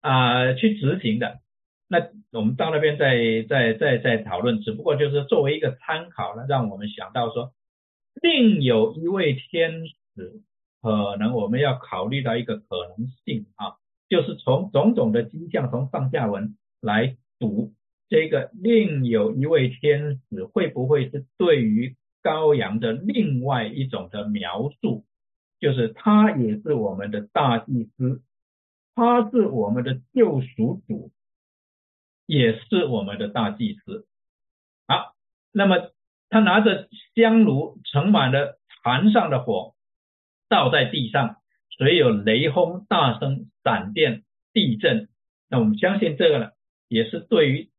[0.00, 1.40] 啊，去执行的。
[1.88, 7.52] 那我们到那边再再再再讨论，只不过就是作为一个参考呢，让我们想到说，
[8.20, 10.40] 另有一位天使，
[10.80, 13.78] 可能我们要考虑到一个可能性啊，
[14.08, 17.72] 就是从种种的迹象，从上下文来读
[18.12, 21.96] 这个另有一位天使，会不会是对于？
[22.22, 25.04] 羔羊的另外一种的描述，
[25.58, 28.22] 就是他也是我们的大祭司，
[28.94, 31.10] 他是我们的救赎主，
[32.26, 34.06] 也是我们的大祭司。
[34.86, 35.16] 好，
[35.50, 35.90] 那么
[36.28, 39.74] 他拿着香炉，盛满了坛上的火，
[40.48, 41.38] 倒在地上，
[41.70, 45.08] 随有雷轰、大声、闪电、地震。
[45.48, 46.50] 那我们相信这个呢，
[46.86, 47.71] 也是对于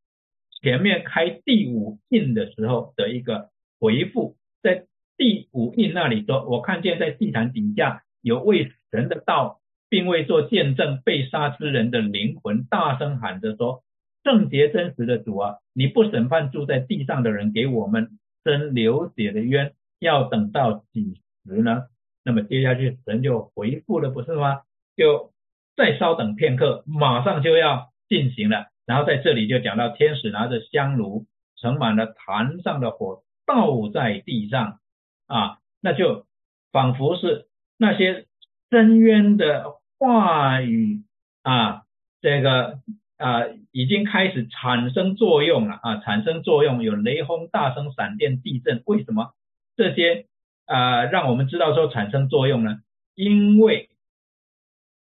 [0.63, 3.53] 前面开第五印的时候的一个。
[3.79, 4.85] 回复在
[5.17, 9.59] 第五印那里说，我看见在祭坛底下有为神的道，
[9.89, 13.83] 并未做见证被杀之人的灵魂，大声喊着说：
[14.23, 21.87] 圣洁真实的主啊，你不审判住在地上的人，给我们生流血的冤，要等到几时呢？
[22.23, 24.61] 那么接下去神就回复了，不是吗？
[24.95, 25.33] 就
[25.75, 28.67] 再稍等片刻，马上就要进行了。
[28.85, 31.25] 然后在这里就讲到天使拿着香炉，
[31.55, 33.23] 盛满了坛上的火。
[33.45, 34.79] 倒在地上
[35.27, 36.25] 啊，那就
[36.71, 38.25] 仿佛是那些
[38.69, 39.65] 深渊的
[39.99, 41.03] 话语
[41.41, 41.81] 啊，
[42.21, 42.79] 这个
[43.17, 43.41] 啊
[43.73, 48.81] 已经开始产生作用了啊，产生作用有雷轰、大声、闪电、地震。
[48.85, 49.33] 为什么
[49.75, 50.27] 这些
[50.67, 52.79] 啊让我们知道说产生作用呢？
[53.13, 53.89] 因为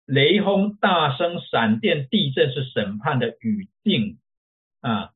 [0.06, 4.20] 雷轰、大声、闪电、地震是审判的语境
[4.82, 5.12] 啊，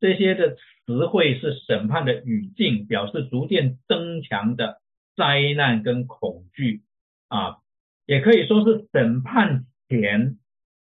[0.00, 0.56] 这些的。
[0.86, 4.82] 词汇是审判的语境，表示逐渐增强的
[5.16, 6.82] 灾难跟恐惧
[7.28, 7.56] 啊，
[8.04, 10.36] 也可以说是审判前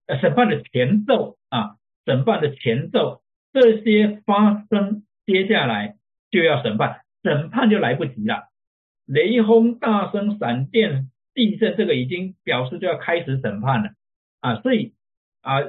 [0.06, 1.76] 呃审判的前奏啊，
[2.06, 3.20] 审判的前奏
[3.52, 5.98] 这些发生，接下来
[6.30, 8.48] 就要审判，审判就来不及了。
[9.04, 13.90] 雷轰、大声、闪电、地震，这个已经表示就要开始审判了
[14.40, 14.94] 啊，所以
[15.40, 15.60] 啊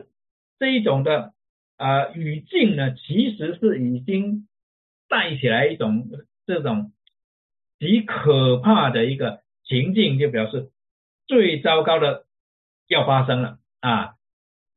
[0.59, 1.33] 这一种的。
[1.75, 4.47] 啊，语境呢，其实是已经
[5.09, 6.07] 带起来一种
[6.45, 6.93] 这种
[7.79, 10.69] 极可怕的一个情境，就表示
[11.25, 12.25] 最糟糕的
[12.87, 14.13] 要发生了啊。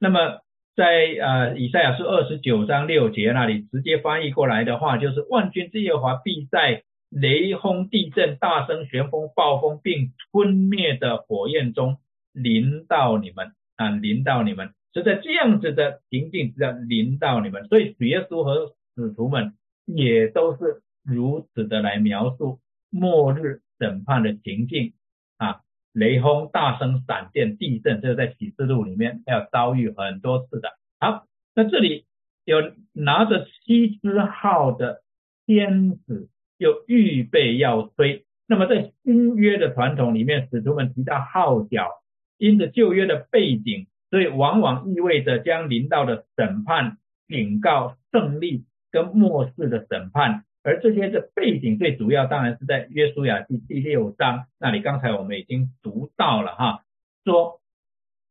[0.01, 0.41] 那么
[0.74, 6.82] 在呃以赛亚书二十九章六节那里直接翻译过来的话，就是万军之耶和华必在
[7.19, 11.97] 雷轰、地震、大声、旋风、暴风并吞灭的火焰中
[12.31, 14.75] 临到你们啊，临到你们。
[14.93, 19.55] 就在这样子的情境之下临到你们，所以主耶稣和使徒们
[19.87, 22.61] 也都是如此的来描述
[22.91, 24.93] 末日审判的情境
[25.39, 25.61] 啊，
[25.93, 30.71] 雷轰、大声、闪电、地震，这个在启示录里面要遭遇很多次的。
[31.01, 32.05] 好，那这里
[32.45, 35.03] 有拿着七支号的
[35.47, 36.29] 天使，
[36.59, 38.25] 又预备要吹。
[38.47, 41.91] 那么在新约的传统里面，使徒们提到号角，
[42.39, 43.87] 因着旧约的背景。
[44.09, 46.97] 所以往往意味着将临到的审判、
[47.27, 54.81] 警告、胜利跟末世的审判，而这些的背景最主要当然是在约书亚记第六章那里。
[54.81, 56.85] 刚才我们已经读到了哈，
[57.25, 57.61] 说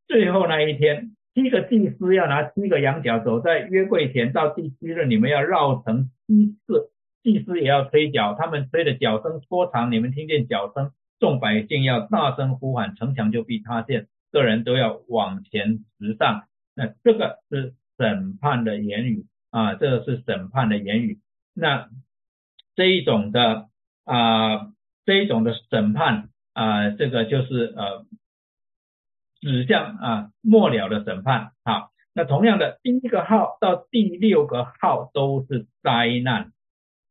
[0.08, 6.90] 最后那一天，七个祭司要拿七个羊角走在约柜前，到第七日你们要绕城七次，
[7.26, 16.44] 祭司也要吹角，他们吹的角声拖长，你们听见角声，众百姓要大声呼喊，城墙就必塌陷，个人都要往前直上。
[16.76, 21.20] 那这个是审判的言语啊，这个是审判的言语。
[21.56, 21.90] 那
[22.76, 23.70] 这一种的
[24.04, 24.72] 啊，
[25.06, 28.06] 这一种的审判啊，这个就是呃。
[29.42, 36.52] 指向啊末了的审判啊，那同样的第一个号到第六个号都是灾难，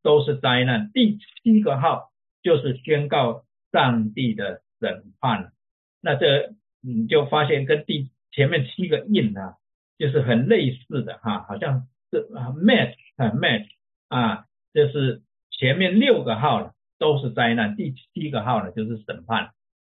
[0.05, 0.93] 都是灾难。
[0.93, 5.53] 第七个号就是宣告上帝的审判。
[6.01, 9.57] 那这你就发现跟第前面七个印啊，
[9.99, 13.67] 就是很类似的哈，好像是 match 啊 match
[14.09, 14.45] 啊，
[14.75, 19.53] 就是前面六个号呢都是灾难，第七个号呢就是审判。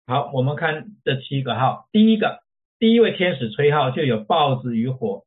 [0.06, 1.88] 好，我们看这七个号。
[1.90, 2.40] 第一个，
[2.78, 5.24] 第一位天使吹号，就有豹子与火，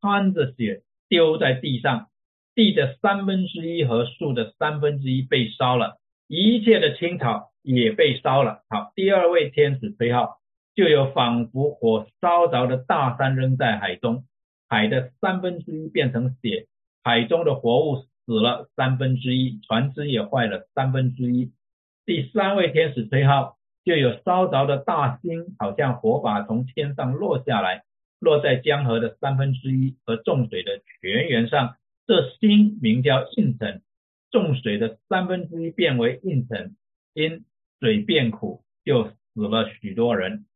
[0.00, 2.08] 穿着血丢在地上，
[2.56, 8.62] 地的三分之一和树的三分之一被烧了，一切的青草也被烧了。
[8.68, 10.38] 好，第二位天使吹号，
[10.74, 14.24] 就有仿佛火烧着的大山扔在海中，
[14.68, 16.66] 海的三分之一变成血，
[17.04, 21.52] 海中的活物死了三分之一，船只也坏了三分之一。
[22.04, 23.54] 第三位天使吹号。
[23.86, 27.84] 就有烧着的大星，好像火把从天上落下来，
[28.18, 31.76] 落在江河的三分之一和众水的泉源上。
[32.06, 33.82] 这星名叫应城，
[34.30, 36.76] 众水的三分之一变为应城，
[37.14, 37.44] 因
[37.80, 40.46] 水变苦，就死了许多人。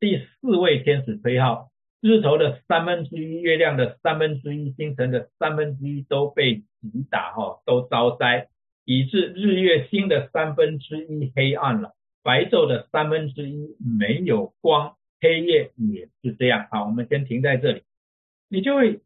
[0.00, 8.48] 第四位天使吹号，日头的三分之一、月亮的三分之一、星辰的三分之一都被击打，哈，都遭灾，
[8.84, 11.94] 以致日月星的三分之一黑暗了。
[12.22, 16.68] 白昼的三分之一没有光，黑夜也是这样。
[16.70, 17.82] 好，我们先停在这里。
[18.50, 19.00] 你就会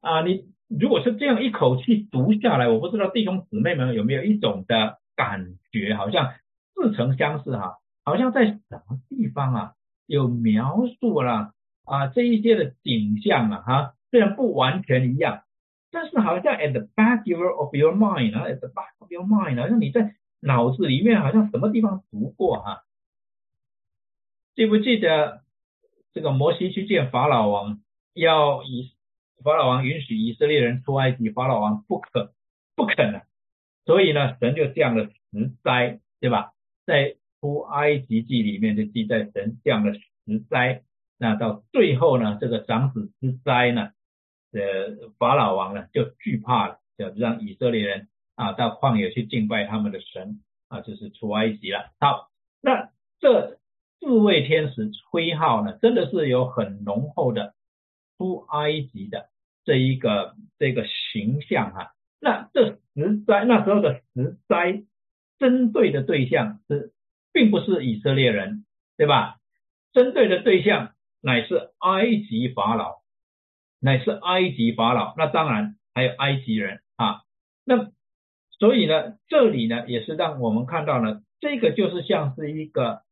[0.00, 6.34] 啊，你如果是这样一口气读下来，我不知道弟兄姊妹们有没有一种的感觉，好像
[6.74, 9.72] 似曾相识哈，好像在什么地方啊
[10.06, 11.52] 有描述了
[11.84, 15.42] 啊这一些的景象啊哈，虽然不完全一样，
[15.90, 20.14] 但是好像 at the back of your mind 啊，at the back of your mind 好像你在。
[20.46, 22.82] 脑子里面好像什么地方读过哈？
[24.54, 25.40] 记不记得
[26.12, 27.80] 这个摩西去见法老王，
[28.12, 28.90] 要以
[29.44, 32.32] 法老王允许以色列人出埃及，法老王不可
[32.74, 33.22] 不肯的，
[33.84, 36.52] 所以呢，神就降了十灾，对吧？
[36.84, 40.82] 在出埃及记里面就记载神降了十灾，
[41.18, 43.92] 那到最后呢，这个长子之灾呢，
[44.50, 48.08] 呃，法老王呢就惧怕了，就让以色列人。
[48.36, 51.92] 啊，到旷野去敬拜他们的神啊，就是出埃及了。
[52.00, 52.90] 好，那
[53.20, 53.60] 这
[54.00, 57.54] 四位天使吹号呢，真的是有很浓厚的
[58.18, 59.28] 出埃及的
[59.64, 61.92] 这一个这个形象哈。
[62.20, 64.84] 那这十灾那时候的十灾，
[65.38, 66.92] 针对的对象是
[67.32, 68.64] 并不是以色列人，
[68.96, 69.36] 对吧？
[69.92, 73.02] 针对的对象乃是埃及法老，
[73.80, 75.14] 乃是埃及法老。
[75.16, 77.22] 那当然还有埃及人啊，
[77.64, 77.92] 那。
[78.60, 83.02] 所以呢，这里呢也是让我们看到呢，这个就是像是一个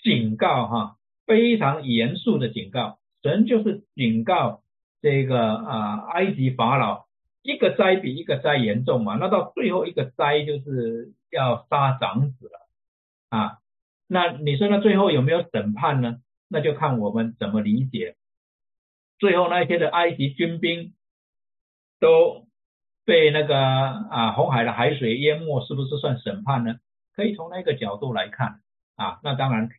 [0.00, 0.96] 警告哈，
[1.26, 2.98] 非常严肃的警告。
[3.22, 4.62] 神就是警告
[5.00, 7.06] 这个啊，埃及法老，
[7.42, 9.16] 一个灾比一个灾严重嘛。
[9.16, 12.68] 那到最后一个灾就是要杀长子了
[13.30, 13.58] 啊。
[14.06, 16.18] 那你说那最后有没有审判呢？
[16.48, 18.16] 那就看我们怎么理解。
[19.18, 20.94] 最后那些的埃及军兵
[22.00, 22.46] 都。
[23.08, 26.74] 被那个啊红海的海水淹没，是不是算审判呢？
[27.16, 28.60] 可以从那个角度来看
[28.96, 29.18] 啊。
[29.22, 29.70] 那当然，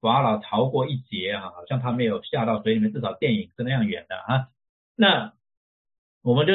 [0.00, 4.48] 法老逃过一劫啊，好像他没有下到水里面，至少电影是那样演的啊。
[5.02, 5.32] 那
[6.22, 6.52] 我们就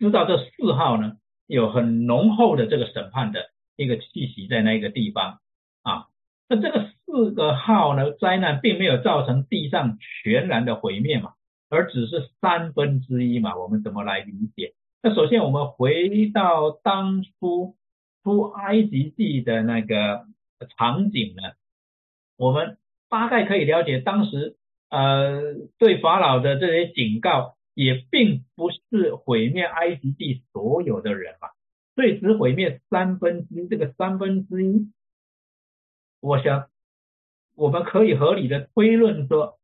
[0.00, 1.16] 知道这四号呢，
[1.46, 5.38] 有很浓厚的这个审判的一个气息在那个地方
[5.82, 6.08] 啊。
[6.48, 11.34] 那这个四个号呢，灾难并没有造成地上全然的毁灭嘛，
[11.68, 13.56] 而只是三分之一嘛。
[13.56, 14.74] 我们怎么来理解？
[15.00, 17.76] 那首先我们回到当初
[18.24, 20.26] 出埃及记的那个
[20.76, 21.42] 场景呢，
[22.36, 22.76] 我们
[23.08, 24.56] 大概可以了解当时
[24.90, 31.48] 呃对法老的这些警告，也并不是毁灭埃及地所有的人嘛，
[31.94, 34.92] 所以只毁灭三分之一，这个三分之一，
[36.20, 36.68] 我想
[37.54, 39.58] 我们可以合理的推论说，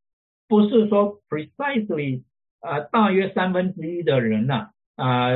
[0.49, 2.25] 不是说 precisely
[2.61, 4.71] 啊大约三分之一的人呐。
[4.95, 5.31] 啊，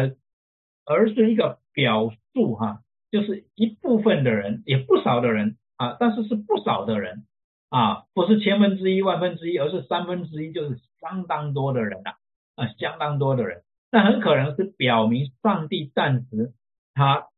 [0.84, 7.24] 而是一个表述哈，就是一部分的人，也不少的人啊，但是是不少的人
[7.68, 12.14] 啊，不是千分之一、万分之一，而是三分之一，就是相当多的人啊，
[12.54, 13.62] 啊，相当多的人。
[13.90, 16.52] 那很可能是表明上帝暂时
[16.94, 17.28] 他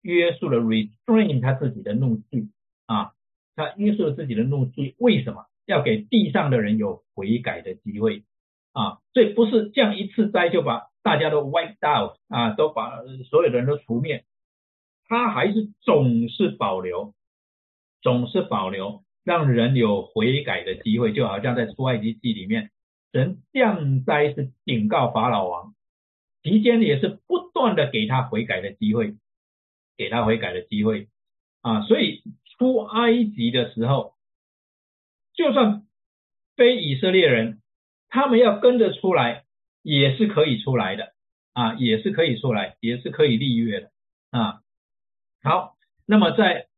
[0.00, 2.50] 约束了 restrain 他自己的怒气
[2.86, 3.12] 啊，
[3.56, 8.24] 他约束了自己的怒气，为什么要给地上的人有悔改的机会
[8.72, 9.00] 啊？
[9.12, 14.24] 所以不是降一次灾就把大家都 wipe out 啊，都把所有的人都除灭，
[15.06, 17.14] 他还是总是保留，
[18.00, 19.04] 总是保留。
[19.24, 22.70] 让人有悔改的机会，就好像在出埃及记里面，
[23.10, 25.74] 神降灾是警告法老王，
[26.42, 29.14] 期间也是不断的给他悔改的机会，
[29.96, 31.08] 给他悔改的机会
[31.62, 32.22] 啊，所以
[32.58, 34.14] 出埃及的时候，
[35.32, 35.86] 就算
[36.54, 37.62] 非以色列人，
[38.10, 39.44] 他们要跟着出来，
[39.80, 41.14] 也是可以出来的
[41.54, 43.90] 啊，也是可以出来，也是可以立约的
[44.32, 44.60] 啊。
[45.42, 46.68] 好，那么在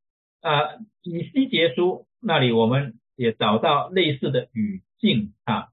[0.43, 2.07] 啊以西结书。
[2.27, 5.69] 那里我们也找到类似的语境啊，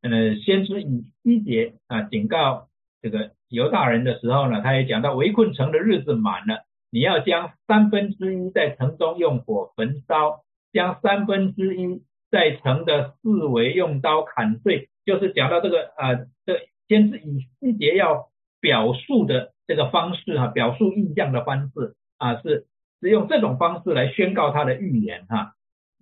[0.00, 2.68] 呃，先知以西结啊警告
[3.02, 16.14] 这个犹大人的时候呢，他也讲到围困城的日子满了，你要将三分之一在城中用火焚烧，将三分之一在城的四围用刀砍碎，就是讲到这个啊，
[16.46, 22.66] 这先知以西结要表述的这个方式哈，表述意象的方式啊，是
[23.02, 25.52] 是用这种方式来宣告他的预言哈。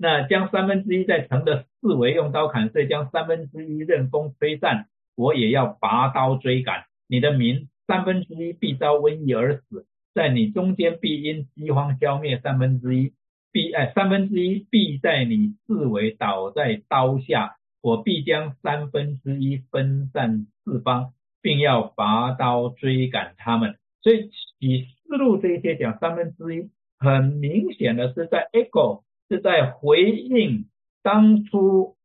[0.03, 7.69] 那将三分之一在城的四围用刀砍碎，将三分之一任风吹散，我也要拔刀追赶你的民。
[7.87, 13.13] 三分之一必遭瘟疫而死，在你中间必因饥荒消灭三分之一，
[13.53, 23.77] 必哎三分之一必在你四围倒在刀下，我必将三分之一分散四方，并要拔刀追赶他们。
[24.03, 29.05] 所以以思路这一些讲三分之一，很明显的是在 echo。
[29.33, 30.67] 是在回应
[31.03, 31.97] 当初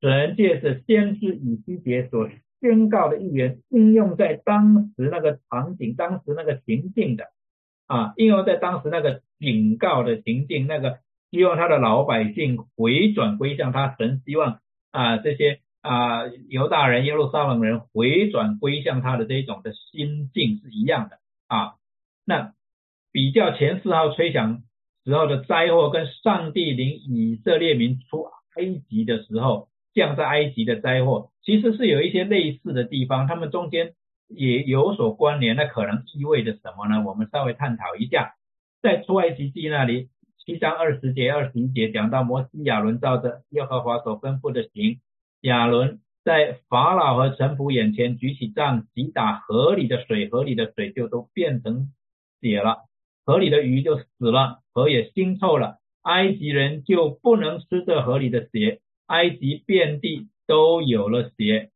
[0.00, 7.24] 神借着先知以西结所宣告的预言，应用在当时那个场景、当时那个情境的
[7.86, 21.74] 啊，应用在当时那个警告的情境，那个希望他的老百姓回转归向他，神希望啊这些啊犹大人、耶路撒冷人回转归向他的这种的心境是一样的啊。
[22.24, 22.54] 那
[23.12, 24.62] 比较前四号吹响。
[25.08, 28.24] 时候的灾祸跟上帝领以色列民出
[28.56, 33.94] 埃及的时候降在埃及的灾祸，其实是有一些类似的地方，他们中间
[34.26, 35.56] 也有所关联。
[35.56, 37.02] 那可能意味着什么呢？
[37.06, 38.34] 我们稍微探讨一下。
[38.82, 40.10] 在出埃及记那里，
[40.44, 45.00] 七章二十节、二十一节讲到摩西亚伦照着耶和华所吩咐的行，
[45.40, 51.94] 亚伦在法老和臣仆眼前举起杖击打河里的水，河里的水就都变成
[52.42, 52.87] 血了。
[53.28, 61.68] 河里的鱼就死了，河也腥臭了，埃及人就不能吃这河里的血，埃及遍地都有了血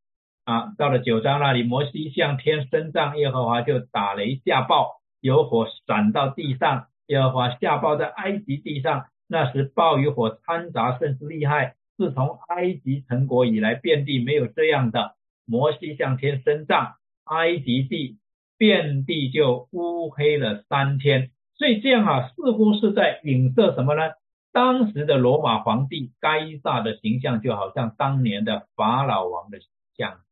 [0.47, 0.73] 啊！
[0.79, 15.17] 到了九章那里，摩西向天伸杖，耶和华就打雷下暴，有火闪到地上，耶和华下暴在埃及地上，那时暴雨火掺杂甚是厉害，自从埃及成国以来，遍地没有这样的。
[15.45, 16.95] 摩西向天伸杖，
[17.25, 18.17] 埃及地
[18.57, 21.29] 遍地就乌黑了三天。
[21.63, 24.15] 所以这样啊，似乎是在影射什么呢？
[24.51, 30.23] 当时的罗马皇帝该撒的形象，就好像当年的法老王的形象，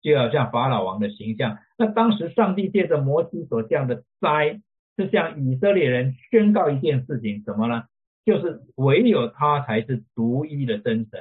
[0.00, 1.58] 就好像法老王的形象。
[1.76, 4.62] 那当时上帝借着摩西所降的灾，
[4.96, 7.82] 是向以色列人宣告一件事情，什么呢？
[8.24, 11.20] 就是唯有他才是独一的真神，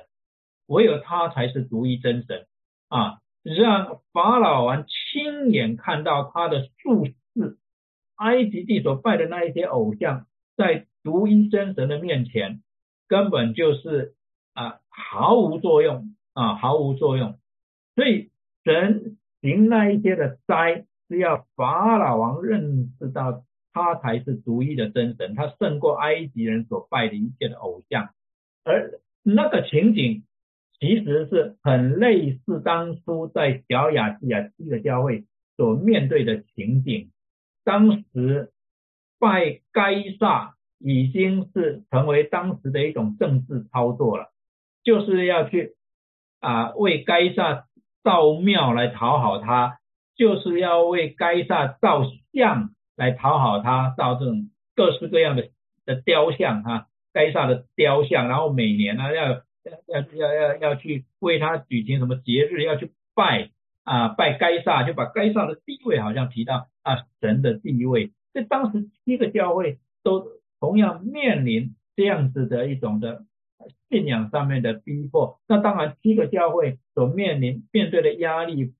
[0.68, 2.45] 唯有他才是独一真神
[2.88, 3.18] 啊！
[3.43, 7.58] 让法老王亲眼看到他的术士。
[8.22, 12.61] 埃及地所拜的那一些偶像，在独一真神的面前，
[13.07, 14.13] 根本就是
[14.53, 17.39] 啊毫无作用啊毫无作用。
[17.95, 18.30] 所以
[18.63, 23.43] 神行那一些的灾，是要法老王认识到
[23.74, 28.09] 他才是独一的真神，他胜过埃及人所拜的一切的偶像。
[28.63, 30.24] 而那个情景
[30.80, 35.26] 其实是很类似当初在小亚细亚基的教会
[35.57, 37.09] 所面对的情景。
[37.64, 38.51] 当时
[39.20, 44.32] 拜该萨已经是成为当时的一种政治操作了，
[44.84, 45.76] 就是要去
[46.39, 47.68] 啊为该撒
[48.03, 49.80] 造庙来讨好他，
[50.16, 52.03] 就是要为该撒造
[52.34, 55.49] 像来讨好他，造这种各式各样的
[55.86, 59.41] 的雕像哈，该撒的雕像，然后每年呢要要
[59.88, 63.51] 要要要要去为他举行什么节日，要去拜。
[63.84, 70.27] 啊，拜该撒就把该撒的地位好像提到啊，神的地位，这当时七个教会都
[70.59, 73.23] 同样面临这样子的一种的
[73.89, 75.39] 信仰上面的逼迫。
[75.47, 78.73] 那当然，七个教会所面临面对的压力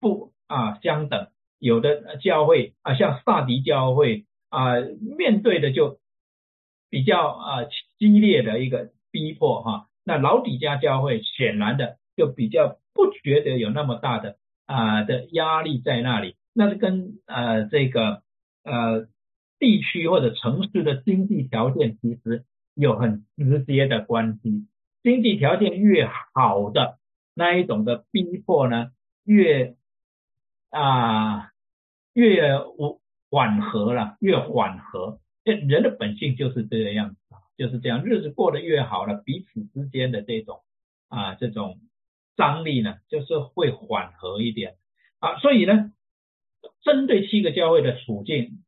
[0.00, 1.28] 不啊相等。
[1.60, 4.74] 有的教会啊，像萨迪教会啊，
[5.16, 5.98] 面对的就
[6.88, 7.64] 比较啊
[7.98, 9.88] 激烈的一个逼迫哈。
[10.04, 14.36] 那老底家教会显然的就比较不觉得有那么大的
[14.68, 16.36] 啊的压力在那里。
[16.52, 18.22] 那是跟呃这个
[18.62, 19.08] 呃。
[19.60, 22.44] 地区或者城市的经济条件其实
[22.74, 24.68] 有很直接的关系，
[25.02, 27.00] 经济条件越好的
[27.34, 28.92] 那一种的逼迫呢，
[29.24, 29.74] 越
[30.70, 31.50] 啊
[32.12, 32.56] 越
[33.30, 35.18] 缓和了，越缓和。
[35.42, 37.16] 这人的本性就是这个样子，
[37.56, 40.60] 就是这样，日子过得越好了，彼此之间的这种
[41.08, 41.80] 啊这种
[42.38, 44.76] 张力呢，就是会缓和一点
[45.18, 45.36] 啊。
[45.40, 45.92] 所以呢，
[46.82, 48.64] 针对七个教会的处境。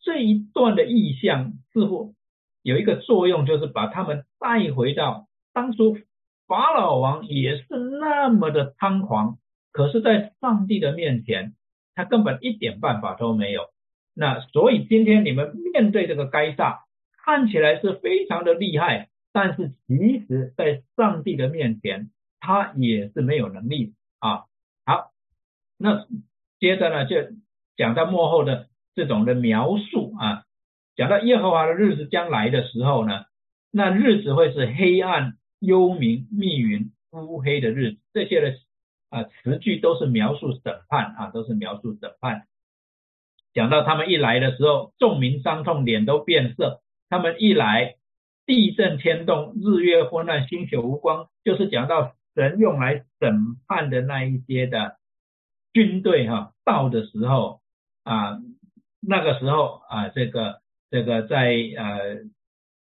[0.00, 2.14] 这一段的意象似乎
[2.62, 5.98] 有一个作用，就是把他们带回到当初
[6.46, 7.66] 法老王也是
[8.00, 9.38] 那么的猖狂，
[9.72, 11.54] 可是，在上帝的面前，
[11.94, 13.62] 他根本一点办法都没有。
[14.14, 16.84] 那所以今天你们面对这个该撒，
[17.24, 22.10] 看起来是非常的厉害，但是其实在上帝的面前，
[22.40, 24.44] 他也是没有能力啊。
[24.84, 25.12] 好，
[25.76, 26.06] 那
[26.58, 27.16] 接着呢，就
[27.76, 28.68] 讲到幕后的。
[28.94, 30.42] 这种的描述啊，
[30.96, 33.26] 讲到耶和华的日子将来的时候呢，
[33.70, 37.98] 那日子会是黑暗、幽冥、密云、乌黑的日子。
[38.12, 38.56] 这些的
[39.08, 42.48] 啊词句都是描述审判啊，都是描述审判。
[43.54, 46.82] 讲到他们一来的时候，众民伤痛，脸都变色。
[47.08, 47.94] 他们一来，
[48.46, 54.96] 地震天动，日月昏暗，星宿无光，就是讲到神用来审判的那一些的
[55.72, 57.60] 军队哈到的时候
[58.04, 58.38] 啊。
[59.00, 60.60] 那个时候啊，这个
[60.90, 62.26] 这个在呃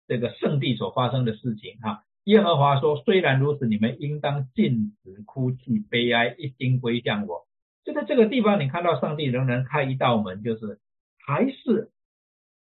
[0.08, 7.46] 这个圣地所发生的事情哈，耶和华说：虽然如此，你们应当禁止哭泣悲哀，一心归向我。
[7.84, 10.80] 就在这个地方，你看到上帝仍然开一道门，就是
[11.18, 11.90] 还是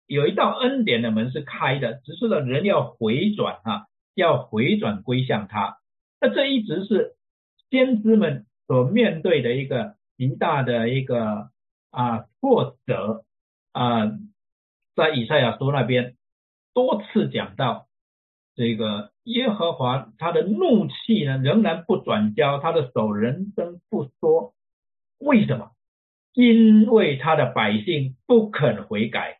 [0.08, 5.78] 有一道恩典的门是开的，只是呢人要回转哈，要回转归向他。
[6.20, 7.16] 那这一直是
[7.70, 11.50] 先知们所面对的一个极大的一个
[11.92, 13.24] 啊挫折。
[13.74, 14.08] 啊，
[14.96, 16.16] 在以赛亚书那边
[16.74, 17.88] 多次讲到
[18.56, 24.56] 这个耶和华他的怒气呢，仍然不转交，他的手仍然不缩。
[25.20, 25.70] 为什么？
[26.34, 29.40] 因为他的百姓不肯悔改。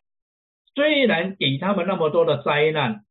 [0.76, 3.04] 虽然给他们那么多的灾难，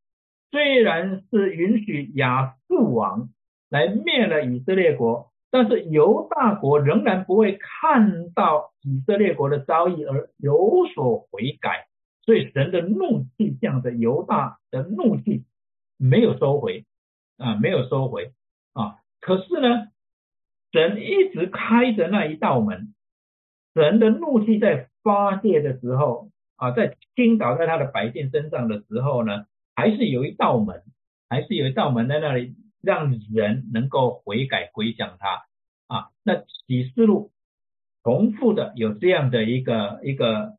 [0.49, 3.27] 虽然是允许亚述王
[3.69, 5.31] 来灭了以色列国。
[5.49, 11.87] 但是犹大国仍然不会看到以色列国的遭遇而有所悔改，
[12.23, 15.45] 所以神的怒气向着犹大的怒气
[15.97, 16.83] 没有收回
[17.37, 18.33] 啊，没有收回
[18.73, 18.97] 啊。
[19.21, 19.87] 可是呢，
[20.73, 22.93] 神一直开着那一道门，
[23.73, 29.45] 神的怒气在发泄的时候啊，在倾倒在他的百姓身上的时候呢，
[29.75, 30.83] 还是有一道门，
[31.29, 32.53] 还是有一道门在那里。
[32.81, 35.45] 让人能够悔改归向他
[35.87, 37.31] 啊，那启示录
[38.03, 40.57] 重复的有这样的一个一个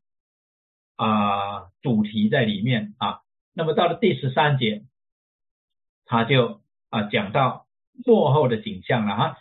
[0.96, 3.20] 啊主题在里面啊，
[3.54, 4.84] 那么到了第十三节，
[6.04, 6.60] 他就
[6.90, 7.66] 啊讲到
[8.04, 9.36] 幕后的景象了哈，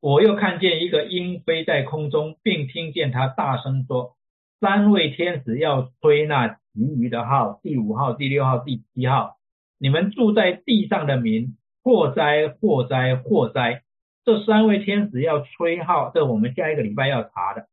[0.00, 4.16] 我又看见一个鹰飞在空中，并听见他大声说，
[4.60, 9.38] 三位天使要吹那其余的号，第五号、第六号、第七号，
[9.78, 11.56] 你们住在地上的民。
[11.88, 13.82] 祸灾，祸灾，祸灾！
[14.22, 17.66] 这三位天使要吹号，这我们下一个礼拜要查的。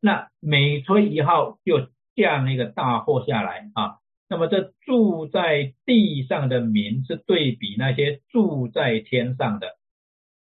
[0.00, 3.98] 那每吹一号，就降一个大祸下来啊。
[4.26, 9.76] 那么这住在地上的民，是对比那些住在天上的，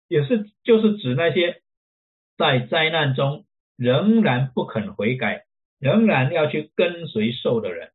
[0.08, 1.64] 也是就是指那些
[2.38, 3.46] 在灾难中
[3.76, 5.46] 仍然不肯悔改，
[5.80, 7.90] 仍然要去跟随受的人。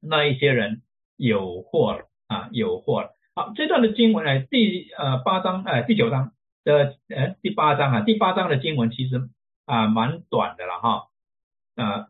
[0.00, 0.82] 那一些人
[1.16, 3.13] 有祸了啊，有祸了。
[3.36, 6.32] 好，这段的经文呢，第呃八章呃第九章
[6.62, 9.28] 的呃第八章啊，第八章的经文其实
[9.66, 11.08] 啊蛮短的了哈
[11.74, 12.08] 啊，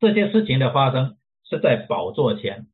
[0.00, 1.16] 这些事情的发生
[1.48, 2.66] 是在宝座前，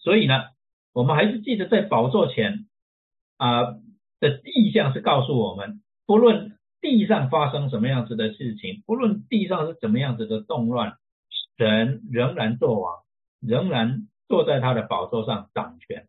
[0.00, 0.50] 所以呢，
[0.92, 2.66] 我们还是记得在宝座前
[3.38, 3.62] 啊
[4.20, 10.98] 的意象是告诉我们，不论地上发生什么样子的事情，不论地上是怎么样子的动乱，
[11.56, 13.00] 神仍然作王，
[13.40, 14.08] 仍然。
[14.32, 16.08] 坐在他的宝座上掌权，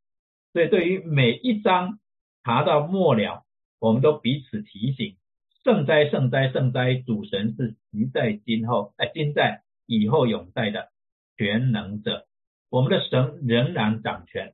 [0.54, 2.00] 所以对于每一章
[2.46, 3.44] 查到末了，
[3.80, 5.18] 我们都彼此提醒：
[5.66, 6.96] 圣哉，圣哉，圣哉！
[6.96, 10.88] 主神是即在今后，哎，今在以后永在的
[11.36, 12.26] 全能者。
[12.70, 14.54] 我们的神仍然掌权，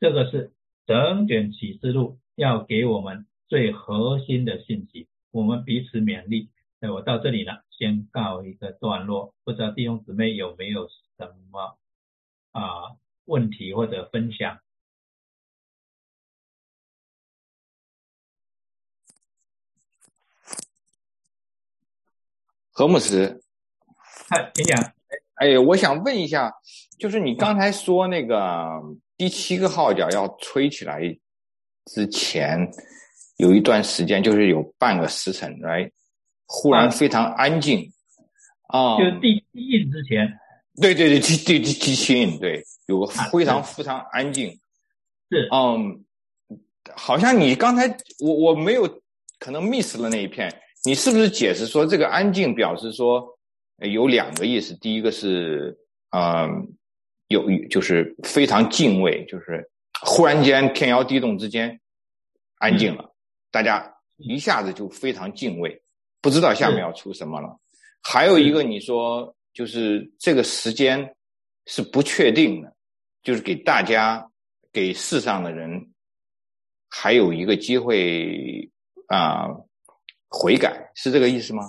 [0.00, 0.54] 这个是
[0.86, 6.48] 整卷启示录要给我们最核心的信息，我们彼此勉励。
[6.80, 9.34] 那我到这里呢，先告一个段落。
[9.44, 11.76] 不知道弟兄姊妹有没有什么
[12.52, 12.96] 啊
[13.30, 14.58] 问题或者分享？
[22.72, 23.40] 何牧师，
[24.28, 24.92] 嗨，请讲。
[25.34, 26.52] 哎，我想问一下，
[26.98, 28.82] 就是你刚才说那个
[29.16, 31.00] 第七个号角要吹起来
[31.84, 32.68] 之前，
[33.36, 35.92] 有一段时间，就是有半个时辰，right？
[36.46, 37.92] 忽然非常安静，
[38.68, 40.26] 啊，就第一印之前，
[40.80, 44.50] 对对对，第第第第七印，对，有个非常非常安静，
[45.30, 46.04] 是，嗯，
[46.96, 47.86] 好像你刚才
[48.18, 48.88] 我我没有
[49.38, 50.50] 可能 miss 了那一片，
[50.84, 53.26] 你是不是解释说这个安静表示说
[53.78, 54.74] 有两个意思？
[54.80, 55.76] 第一个是，
[56.16, 56.66] 嗯，
[57.28, 59.70] 有就是非常敬畏，就是
[60.02, 61.80] 忽然间天摇地动之间
[62.56, 63.12] 安静了，
[63.50, 65.82] 大家一下子就非常敬畏。
[66.22, 67.58] 不知道下面要出什么了，
[68.02, 71.14] 还有一个你说就是这个时间
[71.66, 72.74] 是不确定的，
[73.22, 74.30] 就是给大家
[74.72, 75.92] 给世上的人
[76.88, 78.70] 还有一个机会
[79.08, 79.48] 啊
[80.28, 81.64] 悔改，是这个意思吗？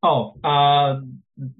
[0.00, 0.88] 哦啊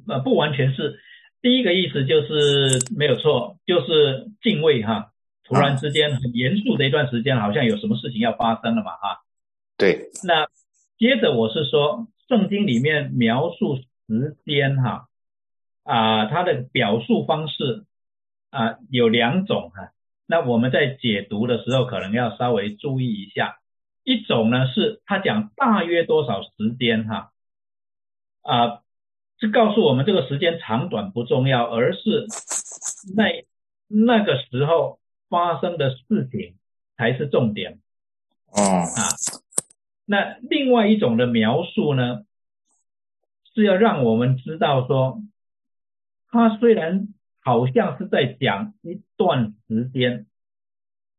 [0.08, 0.98] 呃不完全是，
[1.40, 5.12] 第一个意思就是没有错，就是敬畏哈，
[5.44, 9.22] 突然之间很严肃的一段时间，好像有什么事情要发生了嘛哈？
[9.76, 10.48] 对，那。
[10.98, 13.74] 接着我是说，圣经里面描述
[14.06, 15.08] 时间哈
[15.82, 17.84] 啊，它的表述方式
[18.50, 19.92] 啊有两种哈。
[20.26, 23.58] 那我们在解读的时候可能要稍微注意一下。
[24.04, 27.30] 一种呢是他讲大约多少时间哈
[28.42, 28.82] 啊，
[29.38, 32.26] 是告诉我们这个时间长短不重要，而是
[33.14, 33.44] 那
[33.86, 36.56] 那个时候发生的事情
[36.96, 37.80] 才是重点。
[38.48, 39.14] 哦啊。
[40.04, 42.24] 那另外一种的描述呢，
[43.54, 45.22] 是要让我们知道说，
[46.32, 47.08] 他虽然
[47.40, 50.26] 好像是在讲一段时间，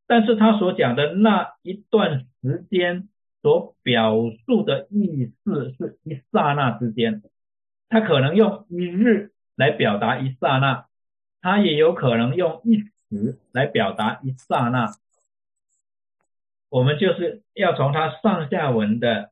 [0.08, 3.08] 但是他所讲的那一段时间
[3.44, 7.22] 所表述的意思是一刹那之间，
[7.90, 10.88] 他可能用一日来表达一刹那，
[11.42, 12.78] 他也有可能用一
[13.10, 14.88] 时来表达一刹那。
[16.70, 19.30] 我们就是要从他上下文的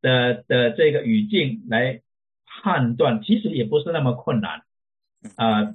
[0.00, 2.00] 的的这个语境来
[2.46, 4.62] 判断，其实也不是那么困难
[5.36, 5.74] 啊。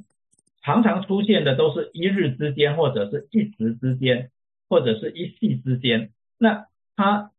[0.65, 4.31] 常常出现的都是一日之间，或者是一时之间，
[4.69, 6.11] 或者是一夕之间。
[6.37, 7.31] 那它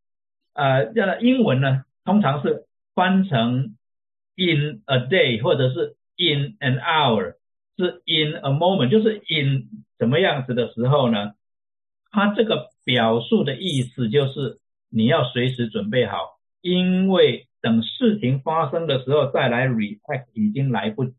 [0.52, 3.76] 呃，这英文呢，通常是翻成
[4.36, 7.36] in a day，或者是 in an hour，
[7.78, 11.32] 是 in a moment，就是 in 什么样子的时候呢？
[12.11, 14.59] 它这个表述的意思就是
[14.90, 21.14] 你要随时准备好，因为等事情发生的时候再来 react 已经来不及。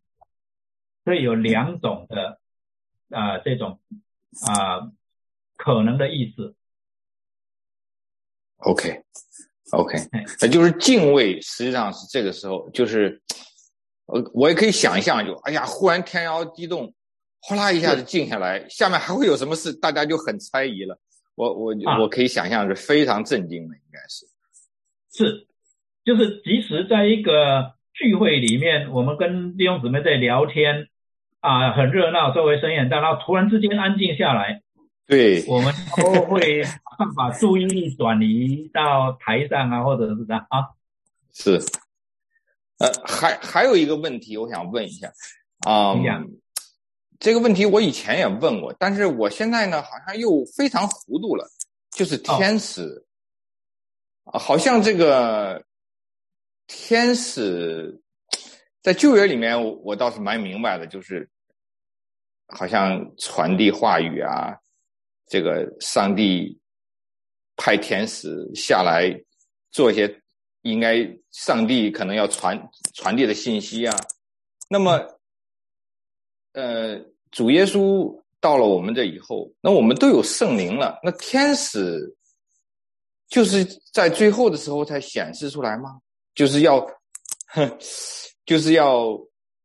[1.05, 2.39] 所以有两种的
[3.09, 3.79] 啊这种
[4.47, 4.91] 啊
[5.55, 6.53] 可能的意思。
[8.57, 9.97] OK，OK，
[10.41, 13.21] 那就是敬畏，实际上是这个时候，就是
[14.05, 16.93] 我我也可以想象，就哎呀，忽然天摇地动。
[17.47, 19.71] 哗啦一下子静下来，下面还会有什么事？
[19.71, 20.99] 大家就很猜疑了。
[21.35, 24.25] 我我我可以想象是非常震惊的，应该是
[25.13, 25.47] 是，
[26.03, 30.89] 就是即使在一个聚会里面，我们跟弟兄姊妹在聊天
[31.45, 34.61] 啊，很热闹，周围声音很大，然后突然之间安静下来，
[35.05, 36.63] 对，我们都会
[37.15, 40.65] 把注意力转移到台上啊，或者是这样啊。
[41.31, 41.59] 是，
[42.79, 45.11] 呃，还还有一个问题，我想问一下
[45.67, 45.93] 啊。
[47.19, 51.47] 这个问题我以前也问过，但是我现在呢，好像又非常糊涂了。
[51.91, 53.05] 就是天使，
[54.25, 55.63] 好像这个
[56.67, 58.01] 天使
[58.81, 61.29] 在旧约里面，我我倒是蛮明白的，就是
[62.47, 64.55] 好像传递话语啊，
[65.27, 66.59] 这个上帝
[67.55, 69.11] 派天使下来
[69.71, 70.21] 做一些
[70.61, 70.97] 应该
[71.31, 73.95] 上帝可能要传传递的信息啊，
[74.69, 74.99] 那么。
[76.57, 76.97] 呃，
[77.31, 80.97] 主耶稣到了我们这以后，那我们都有圣灵了。
[81.03, 82.15] 那天使
[83.27, 85.99] 就是在最后的时候才显示出来吗？
[86.33, 86.79] 就是要，
[87.47, 87.77] 哼，
[88.47, 89.19] 就是要，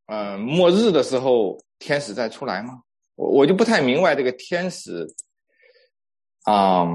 [0.06, 2.80] 呃，末日的时候天使再出来吗？
[3.16, 5.04] 我我就不太明白这个天使，
[6.44, 6.86] 啊，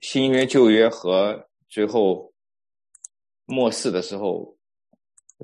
[0.00, 2.32] 新约旧约和最后
[3.46, 4.56] 末世的时候，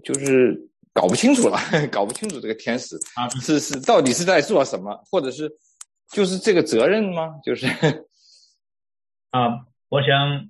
[0.04, 0.64] 就是。
[0.94, 1.56] 搞不清楚了，
[1.92, 2.98] 搞不清楚这个天使
[3.40, 5.48] 是是到底是在做什么，或者是
[6.10, 7.38] 就是这个责任吗？
[7.44, 7.68] 就是
[9.30, 10.48] 啊，我想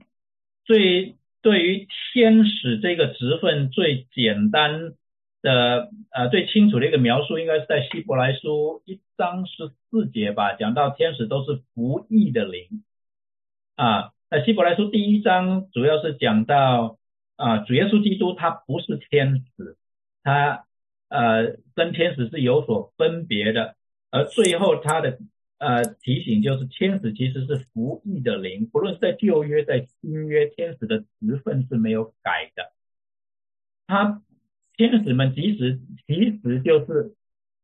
[0.64, 4.94] 最对于天使这个职分最简单
[5.42, 12.84] 的呃最清楚的一个描述，应该是在希伯来书一章十四节吧，讲到天使都是服役的灵
[13.76, 14.12] 啊。
[14.30, 16.98] 那希伯来书第一章主要是讲到
[17.36, 19.76] 啊，主耶稣基督他不是天使，
[20.22, 20.66] 他
[21.08, 23.76] 呃跟天使是有所分别的，
[24.10, 25.18] 而最后他的。
[25.60, 32.70] 呃，提醒就是天使其实是服役的灵，不论在旧约在新约，天使的职分是没有改的。
[33.88, 34.22] 他
[34.78, 37.14] 天使们其实其实就是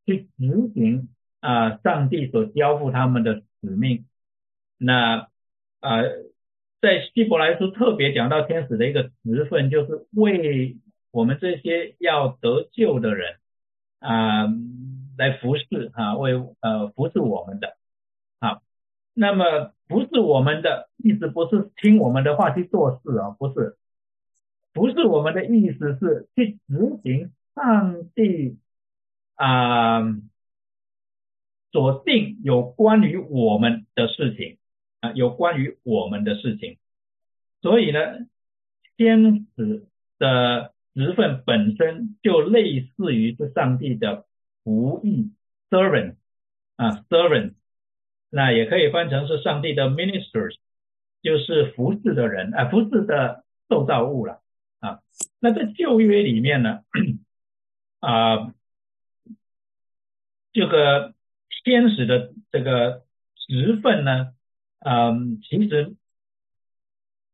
[0.04, 1.08] 去执行
[1.40, 4.04] 啊上帝所交付他们的使命。
[4.76, 5.28] 那
[5.80, 6.02] 啊，
[6.82, 10.76] 在希伯来书特别讲到天使的一个职分，就是为
[11.10, 13.36] 我们这些要得救的人
[14.00, 14.46] 啊
[15.16, 17.76] 来服侍啊，为呃服侍我们的
[18.40, 18.60] 啊。
[19.14, 23.76] 那么不是我们的意思，不是听我们的话去做事啊，不是，
[24.74, 28.58] 不是我们的意思是去执行上帝
[29.36, 30.02] 啊
[31.72, 34.58] 所定有关于我们的事情
[35.00, 36.76] 啊，有关于我们的事情。
[37.62, 38.00] 所以呢，
[38.96, 39.86] 天使
[40.18, 44.26] 的职分本身就类似于是上帝的
[44.64, 45.32] 仆役
[45.70, 46.16] servant
[46.76, 47.54] 啊 servant。
[48.30, 50.56] 那也可以翻成是上帝的 ministers，
[51.22, 54.42] 就是服侍的人啊，服侍的受造物了
[54.86, 55.00] 啊。
[55.40, 56.80] 那在旧约里面呢，
[58.00, 58.52] 啊，
[60.52, 61.14] 这个
[61.64, 63.04] 天使的这个
[63.34, 64.34] 职分呢，
[64.80, 65.94] 嗯，其实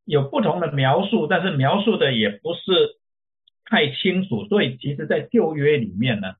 [0.04, 2.98] 有不同的描述，但是描述的也不是
[3.64, 6.34] 太清楚，所以其实在旧约里面呢，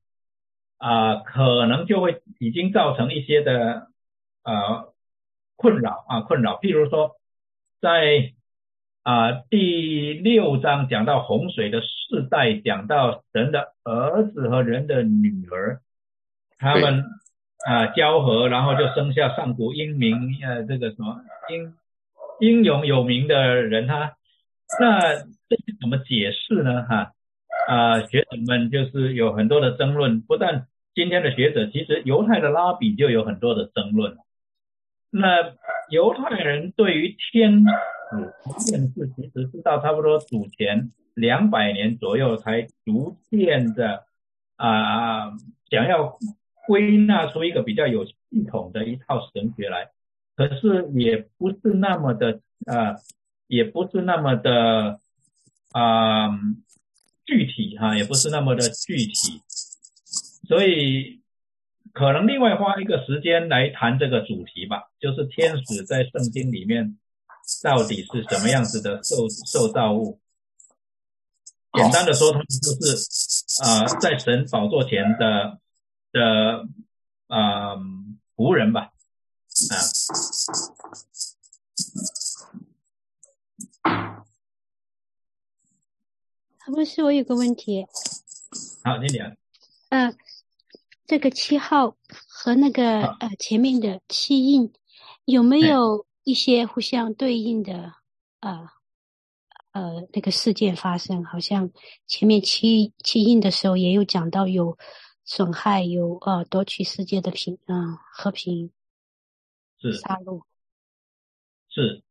[0.77, 3.89] 啊，可能就会已经造成一些的。
[4.43, 4.91] 呃，
[5.55, 6.59] 困扰啊，困扰。
[6.59, 7.15] 譬如说，
[7.79, 8.33] 在
[9.03, 15.79] 啊第六章讲到洪水的世代，讲到神的儿子和人的女儿，
[16.59, 17.05] 他们
[17.65, 21.73] 啊交合，然后就生下上古英明呃这个什么英
[22.39, 24.11] 英勇有名的人哈。
[24.79, 26.83] 那这是怎么解释呢？
[26.83, 27.13] 哈
[27.67, 34.15] 啊学者们就是有很多的争论，不但今天的学者，其实犹太的拉比就有很多的争论。
[35.11, 35.53] 那
[35.89, 44.05] 犹太人对于天使这件事，其实是到差不多主前两百年左右才逐渐的
[44.55, 45.31] 啊，
[45.69, 46.17] 想要
[46.65, 48.13] 归纳出一个比较有系
[48.49, 49.91] 统的一套神学来。
[50.35, 52.95] 可是也不是那么的啊，
[53.47, 54.99] 也不是那么的
[55.73, 56.29] 啊
[57.25, 59.41] 具体哈，也不是那么的具体，
[60.47, 61.20] 所以。
[61.93, 66.97] 可能另外花一个时间来谈这个主题吧，就是天使在圣经里面
[67.63, 70.19] 到底是什么样子的受受造物？
[71.73, 75.59] 简单的说，他们就是啊，在神宝座前的
[76.11, 76.67] 的
[77.27, 77.75] 啊
[78.35, 78.91] 仆人吧，
[79.69, 79.75] 啊。
[86.67, 87.85] 不是，我有个问题。
[88.83, 89.35] 好，你讲。
[89.89, 90.15] 嗯。
[91.11, 91.97] 这个七号
[92.29, 94.71] 和那个呃前面的七印
[95.25, 97.91] 有没有一些互相对应的
[98.39, 98.69] 呃
[99.73, 101.25] 呃那个事件发生？
[101.25, 101.69] 好像
[102.07, 104.77] 前面七七印的时候也有讲到有
[105.25, 108.71] 损害，有呃夺取世界的平啊和平
[109.81, 110.43] 是杀戮
[111.67, 112.03] 是。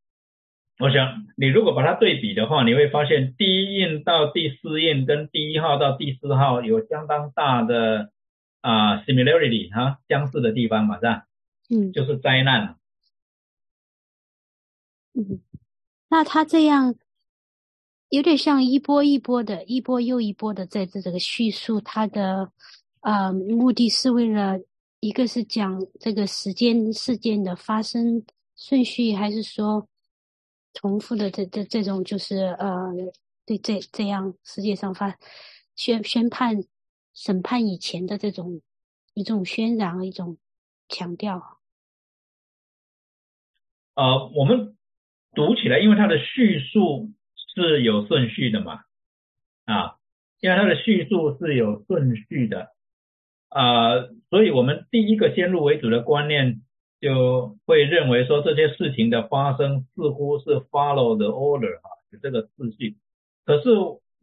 [0.78, 8.12] 我想你如果把它对比的话，你会发现第一印到第四印跟第一号到第四号有相当大的。
[8.60, 11.26] 啊，similarity 哈，相似的地方嘛，是吧？
[11.70, 12.76] 嗯，就是灾难。
[15.14, 15.40] 嗯，
[16.08, 16.94] 那他这样
[18.10, 22.52] 有点像一波一波的，一波又一波的在这这个叙述，他的
[23.00, 24.60] 啊目的是为了
[25.00, 28.22] 一个是讲这个时间事件的发生
[28.56, 29.88] 顺序，还是说
[30.74, 32.92] 重复的这这这种就是呃
[33.46, 35.16] 对这这样世界上发
[35.76, 36.64] 宣宣判。
[37.14, 38.62] 审判以前的这种
[39.14, 40.38] 一种渲染，一种
[40.88, 41.58] 强调。
[43.94, 44.76] 呃，我们
[45.34, 47.10] 读起来，因为它的叙述
[47.54, 48.80] 是有顺序的嘛，
[49.64, 49.98] 啊，
[50.40, 52.68] 因为它的叙述是有顺序的，
[53.48, 56.62] 啊，所以我们第一个先入为主的观念
[57.00, 62.96] 就会认为说这些事情的发生似乎是 follow the order 哈，有这个次序，
[63.44, 63.68] 可是。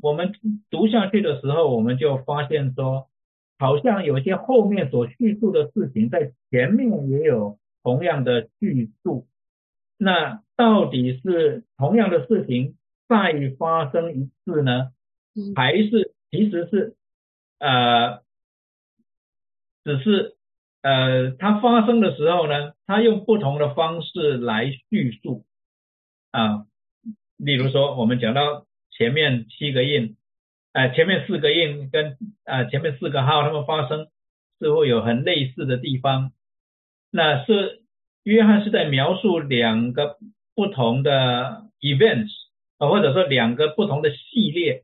[0.01, 0.31] 我们
[0.69, 3.09] 读下去的时候，我们就发现说，
[3.57, 9.27] 好像有些后面所叙述的事情，在前面也有同样的叙述。
[9.97, 12.77] 那到底是同样的事情
[13.07, 14.91] 再发生一次呢，
[15.55, 16.95] 还是其实是
[17.57, 18.21] 呃，
[19.83, 20.35] 只是
[20.83, 25.43] 呃，它发生的时候呢，它用不同的方式来叙述
[26.29, 26.67] 啊。
[27.37, 28.66] 例如说，我们讲到
[28.97, 30.15] 前面七个印，
[30.73, 34.07] 呃，前面四个印跟呃前面四个号，它们发生
[34.57, 36.31] 似乎有很类似的地方。
[37.11, 37.83] 那是
[38.23, 40.17] 约翰是在描述两个
[40.55, 42.31] 不同的 events
[42.79, 44.83] 啊，或者说两个不同的系列，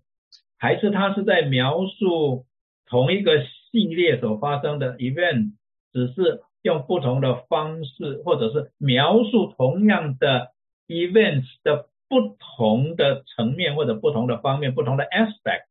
[0.59, 2.45] 还是他是在描述
[2.85, 5.53] 同一个系列所发生的 event，
[5.91, 10.51] 只是用不同的方式，或者是描述同样的
[10.87, 11.87] events 的。
[12.13, 15.65] 不同的层面或者不同的方面，不同的 aspects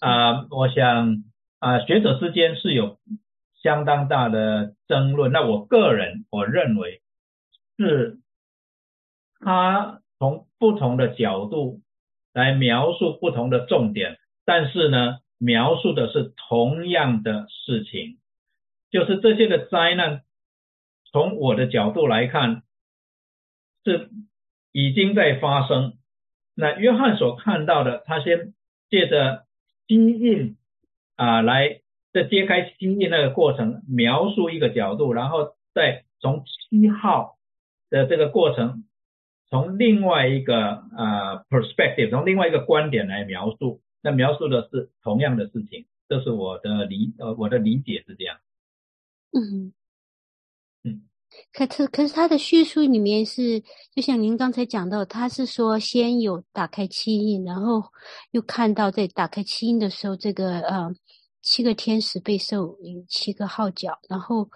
[0.00, 1.24] 啊，我想
[1.58, 2.98] 啊，学者之间是有
[3.62, 5.30] 相当大的争论。
[5.30, 7.02] 那我个人我认为
[7.76, 8.20] 是
[9.40, 11.82] 他从不同的角度
[12.32, 18.16] 来描述不同的重点，但是呢，描述的是同样的事情，
[18.90, 20.22] 就是这些的灾难，
[21.12, 22.62] 从我的角度来看
[23.84, 24.08] 是。
[24.72, 25.94] 已经在发生。
[26.54, 28.52] 那约翰所看到的，他先
[28.90, 29.46] 借着
[29.86, 30.56] 七印
[31.16, 31.80] 啊，来
[32.12, 37.38] 这揭开七印那个过程，描述一个角度，然后再从七号
[37.88, 38.84] 的这个过程，
[39.48, 43.80] 从另外一个啊 perspective，从另外一个观点来描述。
[44.02, 48.38] 那描述的是同样的事情，这是我的理呃我的理解是这样。
[49.32, 49.72] 嗯
[50.82, 51.02] 嗯。
[51.52, 53.62] 可是，可是他的叙述里面是，
[53.94, 57.82] 就像您刚才讲到，他是说先有打开七印，然后
[58.30, 60.90] 又看到在打开七印的时候，这个呃
[61.42, 64.48] 七个天使被授予七个号角，然后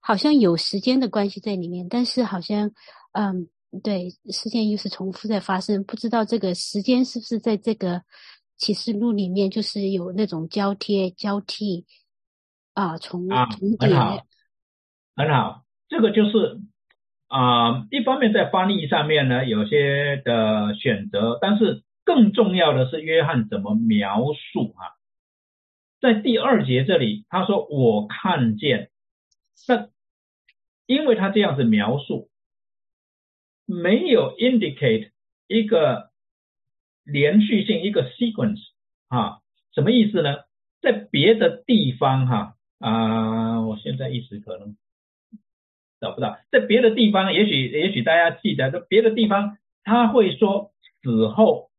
[0.00, 2.70] 好像有时间的关系在里面，但是好像
[3.12, 3.48] 嗯
[3.82, 8.02] 对，事件又是重复在发生，不知道这个时间是不是在这个
[8.56, 11.84] 启示录里面就是有那种交贴交替
[12.74, 14.26] 啊重重叠，很好，
[15.16, 15.64] 很好。
[15.88, 16.60] 这个就是
[17.28, 24.96] 啊，一方面在翻译上面呢有些的选择，但是更重要的是约翰怎么描述啊？
[26.00, 28.90] 在第二节这里他说我看见，
[29.66, 29.88] 那
[30.86, 32.30] 因为他这样子描述，
[33.66, 35.10] 没有 indicate
[35.46, 36.10] 一个
[37.04, 38.60] 连续性一个 sequence
[39.08, 39.40] 啊，
[39.74, 40.44] 什么意思呢？
[40.80, 44.76] 在别的地方哈啊，我现在一时可能。
[46.00, 50.70] 找不到，在别的地方，也许也许大家记得，在别的地方他会说
[51.02, 51.70] 死后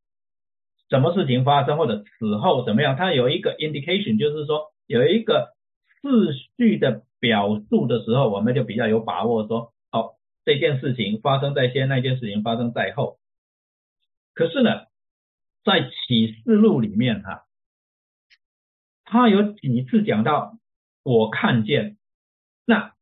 [0.89, 5.55] 什么事情发生，或者死后怎么样，他有一个 indication，就是说有一个
[6.01, 13.19] 次序的表述的时候，我们就比较有把握说，哦，这件事情发生在先，那件事情发生在后。
[14.33, 14.87] 可是呢，
[15.63, 17.45] 在启示录里面哈，
[19.05, 20.57] 他有几次讲到
[21.03, 21.95] 我看见
[22.65, 22.93] 那。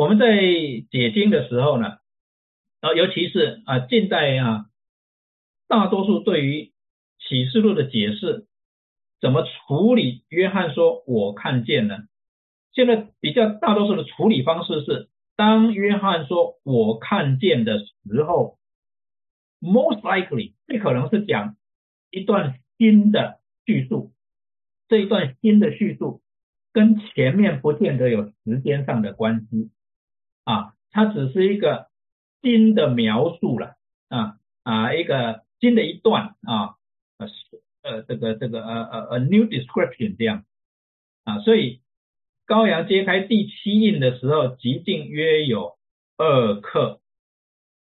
[0.00, 0.26] 我们在
[0.90, 1.98] 解经的时候呢，
[2.80, 4.64] 啊，尤其是啊，近代啊，
[5.68, 6.72] 大多数对于
[7.18, 8.46] 启示录的解释
[9.20, 10.24] 怎么处理？
[10.30, 11.98] 约翰说：“我看见了。”
[12.72, 18.58] 现在比较大多数的处理方式是，当约翰说我看见的时候
[19.60, 21.56] ，most likely 最可能是讲
[22.10, 24.14] 一段新的叙述。
[24.88, 26.22] 这一段新的叙述
[26.72, 29.70] 跟前面不见得有时间上的关系。
[30.44, 31.88] 啊，它只是一个
[32.42, 33.76] 新的描述了
[34.08, 36.76] 啊啊，一个新的一段啊
[37.82, 40.44] 呃这个这个呃呃 a new description 这样
[41.24, 41.82] 啊，所以
[42.46, 45.78] 羔羊揭开第七印的时候，极近约有
[46.16, 47.00] 二克，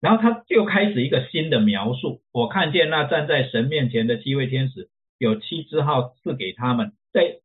[0.00, 2.20] 然后他就开始一个新的描述。
[2.32, 7.40] 我看见那站在神面前的七位天使，有七支号赐给他们，在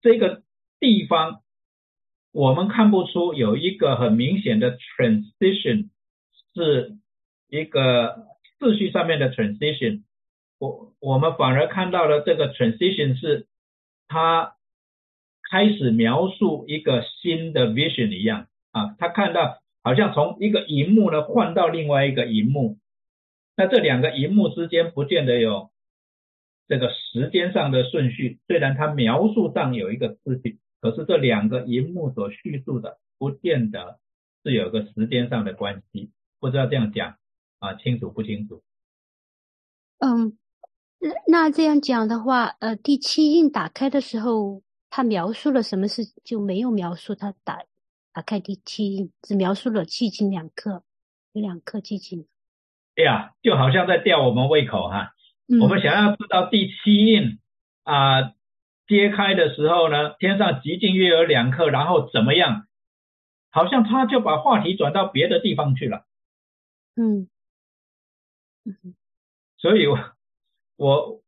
[0.00, 0.42] 这个
[0.80, 1.42] 地方。
[2.34, 5.90] 我们看不出有一个很明显的 transition，
[6.52, 6.96] 是
[7.48, 8.26] 一个
[8.58, 10.02] 秩序上面的 transition。
[10.58, 13.46] 我我们反而看到了这个 transition 是
[14.08, 14.56] 他
[15.48, 22.78] 开始描述一个新的 vision 一样啊，他看到好像从一个荧幕呢换到另外一个荧幕，
[23.56, 25.70] 那这两个荧幕之间不见得有
[26.66, 30.58] 这个时间上的顺序，虽然他描述上有一个次序。
[30.84, 33.98] 可是这两个荧幕所叙述的，不见得
[34.42, 37.16] 是有个时间上的关系，不知道这样讲
[37.58, 38.62] 啊清楚不清楚？
[39.96, 40.36] 嗯，
[41.00, 47.62] 那那这样讲的话，呃，第七印打开的时候，他描述了什么事，就没有描述他打
[48.12, 50.84] 打开第七印，只描述了七经两克，
[51.32, 52.26] 有两克七经。
[52.96, 55.14] 哎呀，就好像在吊我们胃口哈。
[55.62, 57.38] 我们想要知道第七印
[57.84, 58.33] 啊
[58.86, 62.66] 揭开的时候呢，天上极尽约有两克，然后怎么样？
[63.50, 66.04] 好像他就把话题转到别的地方去了。
[66.96, 67.28] 嗯，
[69.58, 69.98] 所以，我
[70.76, 71.22] 我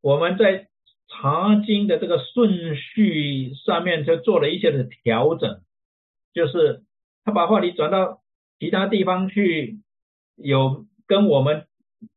[0.00, 0.68] 我们在
[1.08, 5.62] 查经的这个顺序上面就做了一些的调整，
[6.32, 6.84] 就是
[7.24, 8.22] 他把话题转到
[8.58, 9.80] 其他地方去，
[10.36, 11.66] 有跟我们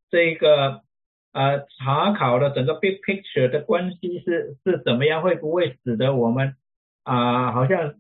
[0.09, 0.83] 这个
[1.31, 6.55] 呃查考的整个 big picture 的关系是是怎么样，会不会使得我们
[7.03, 7.95] 啊好像。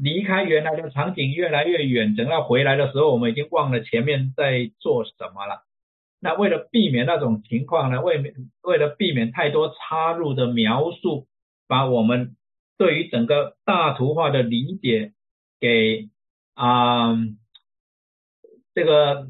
[0.00, 5.64] 离开原来的场景越来越远，等到回来的时候，我们已经忘了前面在做什么了。
[6.20, 8.32] 那为了避免那种情况呢，为
[8.62, 11.26] 为了避免太多插入的描述，
[11.66, 12.36] 把我们
[12.76, 15.14] 对于整个大图画的理解
[15.58, 16.08] 给
[16.54, 17.16] 啊
[18.76, 19.26] 这个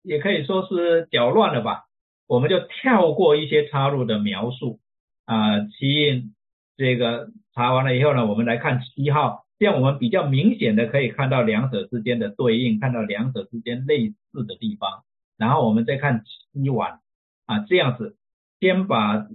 [0.00, 1.84] 也可以说是搅乱了吧。
[2.26, 4.80] 我们就跳过一些插入的描述
[5.24, 6.34] 啊，七印
[6.76, 9.44] 这个查完了以后呢，我们来看七号。
[9.58, 15.04] 这样我们比较明显的可以看到两者之间的对应，看到两者之间类似的地方，
[15.38, 17.00] 然后我们再看七碗
[17.46, 18.18] 啊，这样子
[18.60, 19.26] 先把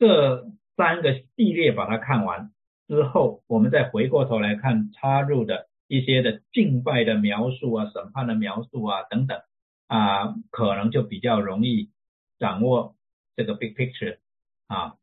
[0.00, 0.46] 这
[0.76, 2.50] 三个系列把它看完
[2.88, 9.40] 之后，我们再回过头来看插入的一些的敬拜的描述啊、审判的描述啊等等
[9.86, 11.90] 啊，可能就比较容易
[12.38, 12.96] 掌握
[13.36, 14.18] 这个 big picture
[14.66, 14.96] 啊。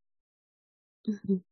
[1.07, 1.43] 嗯嗯，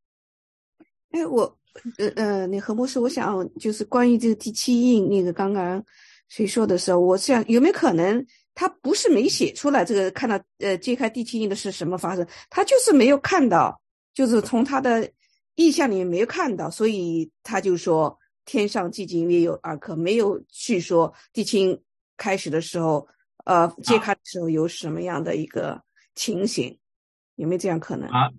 [1.11, 1.56] 哎我。
[1.97, 5.81] 呃呃，那何博士，我想就是关于这个第七印，那个刚刚
[6.27, 8.26] 谁说的时候，我想有没有可能
[8.56, 13.80] 他不是没写出来这个看到呃揭开第七印的是什么发生，他就是没有看到，
[14.15, 15.10] 就是从他的
[15.56, 21.81] 意象里面没有看到，所以他就说天上寂静月有二颗，没有去说第七印
[22.18, 23.07] 开始的时候，
[23.45, 25.82] 呃揭开的时候有什么样的一个
[26.16, 26.78] 情形，
[27.36, 28.10] 有没有这样可能？
[28.10, 28.30] 啊。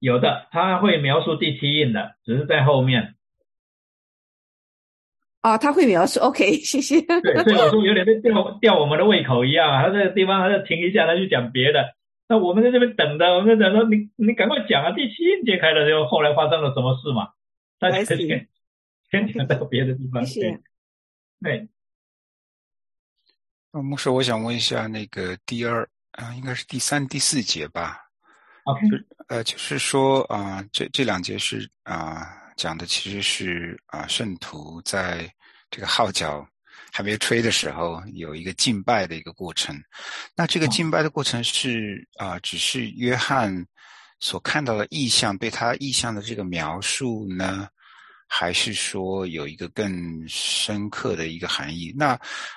[0.00, 3.16] 有的，他会描述第七印的，只是在后面。
[5.40, 7.00] 啊，他会描述，OK， 谢谢。
[7.00, 9.82] 对， 所以我说有点被吊吊我们的胃口一样啊。
[9.82, 11.94] 他这个地方他就停一下，他就讲别的。
[12.28, 14.92] 那我们在这边等着，我们等着你，你赶快讲啊！
[14.92, 17.30] 第七印揭开了，就后来发生了什么事嘛？
[17.80, 18.04] 他先
[19.10, 20.24] 先讲到别的地方。
[20.24, 20.60] 谢谢。
[21.42, 21.68] 对。
[23.78, 27.96] 啊，牧师，我想问一下，那个第二啊，应该是第三、第四节吧？
[28.66, 32.26] 就呃，就是说啊，这这两节是啊
[32.56, 35.32] 讲的其实是啊圣徒在
[35.70, 36.44] 这个号角
[36.92, 39.80] 还没有吹的时候，有一个敬拜的一个过程。
[40.34, 43.64] 那这个敬拜的过程是啊，只是约翰
[44.18, 47.68] 所看到的意象，对他意象的这个描述呢？
[48.30, 51.92] 还是说有一个更深刻的一个含义？
[51.96, 52.16] 那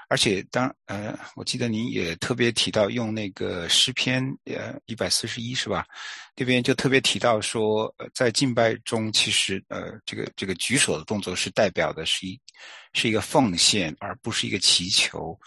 [0.10, 5.85] 而且当呃，我记得您也特别提到用那个诗篇呃一百四十一是吧？
[6.35, 12.38] 这边就特别提到说，在敬拜中，其实呃这个这个举手的动作是代表的是一
[12.91, 15.39] 是一个奉献，而不是一个祈求。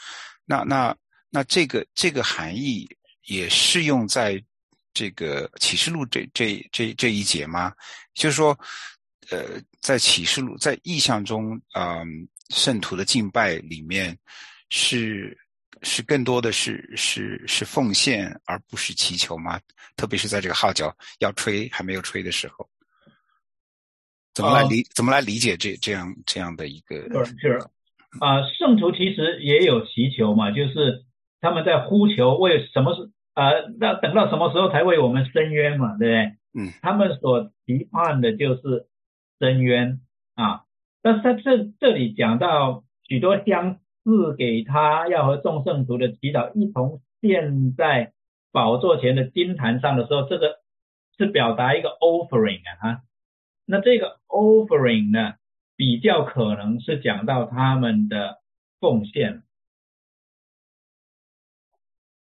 [0.47, 0.97] 那那
[1.29, 2.89] 那这个这个含义
[3.27, 4.43] 也适用在
[4.95, 7.75] 这个启示录这这这这一节吗？
[8.15, 8.59] 就是说。
[9.31, 12.07] 呃，在启示录在意象中，嗯，
[12.51, 14.17] 圣徒的敬拜里面
[14.71, 15.37] 是
[15.83, 19.59] 是更多的是是是奉献，而不是祈求吗？
[19.97, 22.69] 特别是在这个号角要吹还没有吹的时候，
[24.35, 26.97] 怎么来理怎么来理解这这样这样的一个？
[27.25, 27.59] 是
[28.21, 31.05] 啊，圣徒其实也有祈求嘛，就是
[31.41, 33.51] 他们在呼求，为什么是啊？
[33.79, 35.97] 那等到什么时候才为我们伸冤嘛？
[35.99, 36.65] 对不对？
[36.67, 38.87] 嗯，他们所期盼的就是。
[39.39, 40.01] 深渊
[40.35, 40.65] 啊！
[41.03, 48.13] 但是在这这里讲到许多相似给他要和众圣徒的祈祷一同献在
[48.53, 50.61] 宝座前的金坛上的时候，这个
[51.19, 53.03] 是表达一个 offering 啊。
[53.67, 55.35] 那这个 offering 呢，
[55.77, 58.39] 比较可能是讲到他们的
[58.81, 59.43] 奉献，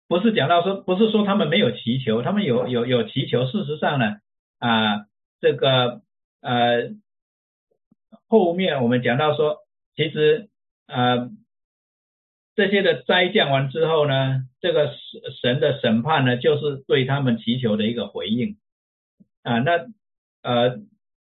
[0.07, 3.45] 不是讲到说不是说他们没有祈求，他们有有有祈求。
[3.45, 4.19] 事实上呢，
[4.59, 5.07] 啊，
[5.41, 6.01] 这个。
[6.41, 6.91] 呃，
[8.27, 9.57] 后面我们讲到说，
[9.95, 10.49] 其实
[10.87, 11.29] 呃
[12.55, 14.93] 这些的灾降完之后呢，这个
[15.41, 18.57] 神的审判呢，就是对他们祈求的一个回应
[19.43, 19.59] 啊。
[19.59, 19.87] 那
[20.41, 20.79] 呃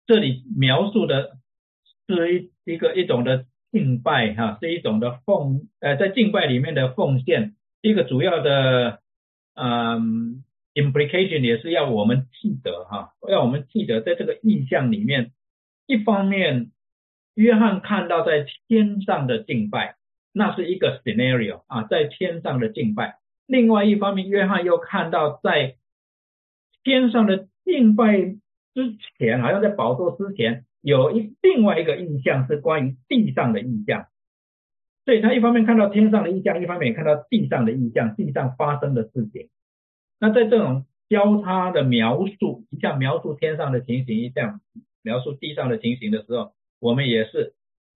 [0.05, 1.37] 这里描述的
[2.07, 9.01] 是一一个一种的敬拜哈，是一种的奉呃在敬拜里面的奉献，一个主要的
[9.55, 10.43] 嗯。
[10.73, 15.31] Implication 也是要我们记得哈，要我们记得在这个意象里面，
[15.85, 16.71] 一方面
[17.35, 19.95] 约翰看到在天上的敬拜，
[20.33, 23.19] 那是一个 scenario 啊，在天上的敬拜。
[23.47, 25.75] 另外一方面，约翰又看到在
[26.83, 28.17] 天上的敬拜
[28.73, 34.07] 之前，好像在宝座之前，有一另外一个印象是关于地上的印象。
[35.03, 39.49] 所以他一方面看到天上的印象，一方面也看到地上的印象，地上发生的事情。
[40.21, 44.61] 那在这种交叉的描述，一项描述天上的情形，一项
[45.01, 47.55] 描述地上的情形的时候，我们也是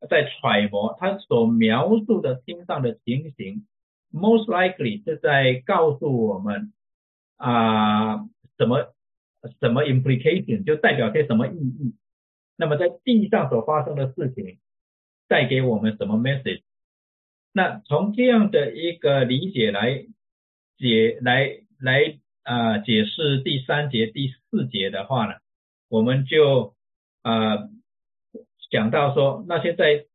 [0.10, 3.68] 在揣摩他所描述的天上的情形
[4.12, 6.74] ，most likely 是在告诉我们
[7.38, 8.28] 啊
[8.58, 8.94] 什么
[9.60, 11.94] 什么 implication 就代表些什么意义。
[12.58, 14.58] 那么在地上所发生的事情
[15.28, 16.64] 带给我们什么 message？
[17.52, 20.08] 那从这样的一个理解来
[20.78, 25.36] 解来来啊解释第三节第四节的话呢，
[25.88, 26.76] 我们就
[27.22, 27.70] 啊。
[28.72, 30.06] 讲到说那些在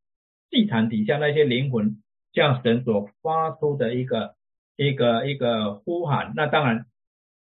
[0.51, 2.03] 祭坛底下那些灵魂
[2.33, 4.35] 向神所发出的一个
[4.77, 6.85] 一个一个呼喊，那当然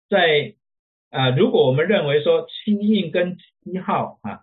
[0.09, 0.55] 在
[1.09, 4.41] 啊，如果我们认为说七印跟七号啊，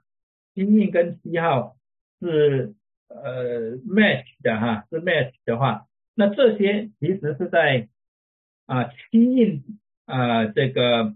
[0.54, 1.76] 七印跟七号
[2.18, 2.74] 是
[3.08, 7.88] 呃 match 的哈，是 match 的话，那这些其实是在
[8.66, 9.64] 啊七印
[10.06, 11.14] 啊这个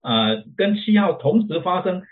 [0.00, 2.02] 啊跟七号同时发生，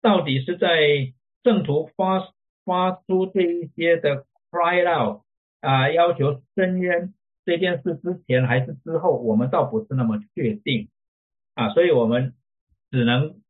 [0.00, 1.12] 到底是在。
[1.44, 2.32] 圣徒发
[2.64, 5.20] 发出这一些的 cry out
[5.60, 7.12] 啊，要求伸冤
[7.44, 10.88] 这件事之前还是之后，我们倒不是那么确定
[11.52, 12.32] 啊，所以我们
[12.90, 13.42] 只能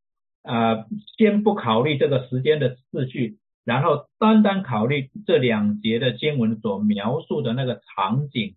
[0.43, 0.87] 啊
[1.17, 8.57] 先不考虑这个时间的次序，然后单单考虑这两节的经文所描述的那个场景，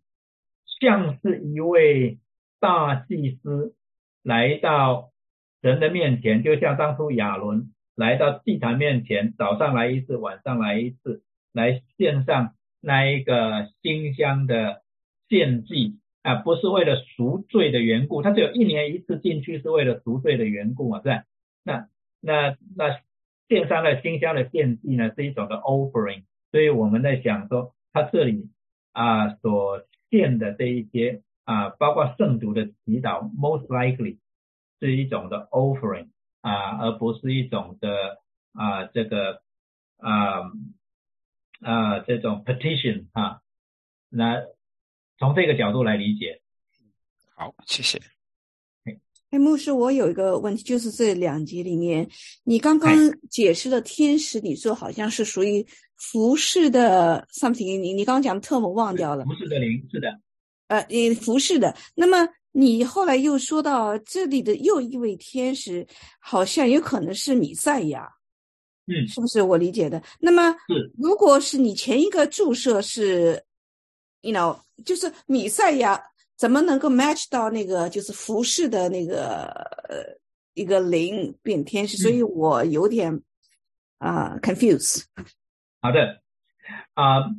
[0.79, 2.19] 像是一位
[2.59, 3.75] 大祭司
[4.23, 5.11] 来到
[5.61, 7.71] 神的面前，就像当初亚伦。
[7.95, 14.83] 来到祭坛面前，早上来一次，晚上来一次，来献上那一个馨香的
[15.27, 21.23] 献祭啊，不是为了赎罪的缘故，他只有一年一次进去，是为了赎罪的缘故嘛，是吧？
[21.63, 21.87] 那
[22.21, 22.99] 那那
[23.49, 26.21] 献上的馨香的献祭呢，是一种的 offering，
[26.51, 28.51] 所以我们在想说，他这里
[28.91, 34.17] 啊所献的这一些啊，包括圣徒的祈祷，most likely
[34.79, 36.09] 是一种的 offering。
[36.39, 38.21] 啊，而不是一种的
[38.53, 39.41] 啊，这个
[39.97, 40.43] 啊
[41.59, 43.41] 啊这种 petition 啊，
[44.07, 44.43] 那
[45.17, 46.41] 从这个角度来理解。
[47.35, 47.99] 好，谢谢。
[49.29, 52.07] 哎，牧师，我有一个问题，就是这两节里面，
[52.45, 52.95] 你刚刚
[53.29, 55.67] 解释的天使，你说好像是属于
[55.98, 59.26] 服饰的 something，你你刚刚讲的特么忘掉了。
[59.26, 60.19] 服饰的灵是的。
[60.68, 62.30] 呃，你服饰的，那么。
[62.53, 65.86] 你后来又说到这里的又一位天使，
[66.19, 68.10] 好像有可能是米赛亚，
[68.88, 70.02] 嗯，是不是我理解的？
[70.19, 70.56] 那么，
[70.98, 73.40] 如果是你前一个注射是
[74.22, 76.02] ，you know，就是米赛亚
[76.36, 79.44] 怎么能够 match 到那个就是服饰的那个
[79.88, 80.18] 呃
[80.56, 81.95] 一个灵变天使？
[81.98, 83.22] 所以我有点
[83.99, 85.03] 啊 confuse。
[85.81, 86.21] 好的，
[86.93, 87.29] 啊，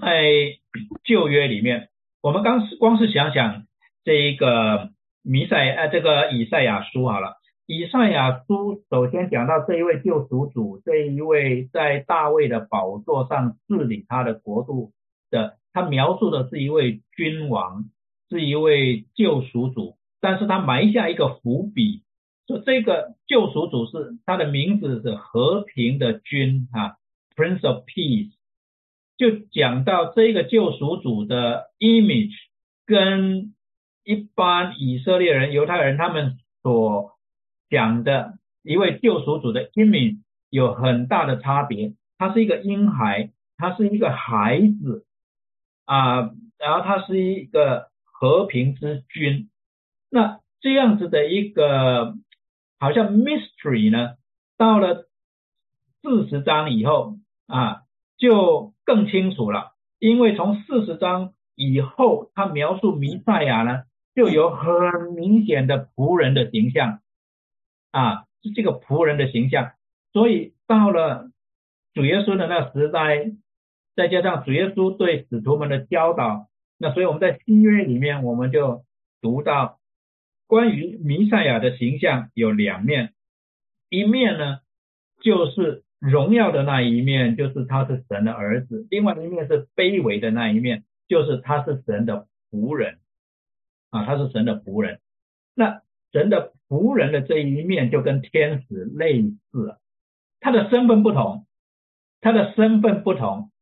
[0.00, 0.58] 在
[1.04, 1.88] 旧约里面，
[2.22, 3.64] 我们刚是光是想想。
[4.04, 4.90] 这一个
[5.22, 14.92] 弥赛呃，这个以赛亚书好了，以赛亚书首先讲到这一位救赎主，这一位在大卫的宝座上治理他的国度
[15.30, 17.84] 的，他描述的是一位君王，
[18.28, 22.02] 是一位救赎主，但是他埋下一个伏笔，
[22.46, 26.96] 说这个救赎主是他的名字是和平的君啊
[27.36, 28.32] ，Prince of Peace，
[29.16, 32.34] 就讲到这个救赎主的 image
[32.86, 33.54] 跟
[34.04, 37.12] 一般以色列人、犹太人他们所
[37.70, 40.18] 讲的一位救赎主的 image
[40.50, 41.94] 有很大的差别。
[42.18, 45.04] 他是一个婴孩，他是一个孩子
[45.84, 49.50] 啊，然后他是一个和平之君。
[50.10, 52.14] 那这样子的一个
[52.78, 54.14] 好像 mystery 呢，
[54.56, 55.08] 到了
[56.02, 57.82] 四十章以后啊，
[58.16, 59.72] 就更清楚了。
[59.98, 63.84] 因为从四十章以后，他描述弥赛亚呢。
[64.16, 67.00] 就有很明显的仆人的形象
[67.90, 69.72] 啊，是这个仆人的形象。
[70.12, 71.32] 所以到了
[71.94, 73.32] 主耶稣的那时代，
[73.96, 76.48] 再加上主耶稣对使徒们的教导，
[76.78, 78.84] 那所以我们在新约里面，我们就
[79.20, 79.80] 读到
[80.46, 83.14] 关于弥赛亚的形象有两面，
[83.88, 84.60] 一面呢
[85.22, 92.98] 就是荣耀的那一面，就是他是神的儿子；另外一面是卑微的那一面，就是他是神的仆人。
[93.90, 95.00] 啊，他是神的仆人，
[95.54, 99.80] 那神的仆人的这一面就跟天使类似了，
[100.40, 101.46] 他的身份不同，
[102.20, 103.52] 他的身份不同。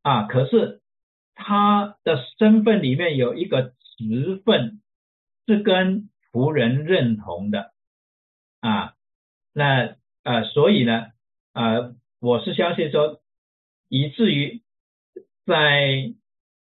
[0.00, 0.80] 啊，可是
[1.34, 4.80] 他的身份里面有一个职分
[5.46, 7.72] 是跟仆人认同的。
[8.60, 8.94] 啊，
[9.52, 11.08] 那呃，所以呢，
[11.56, 13.22] 呃，我是相信说，
[13.88, 14.60] 以至于
[15.46, 16.12] 在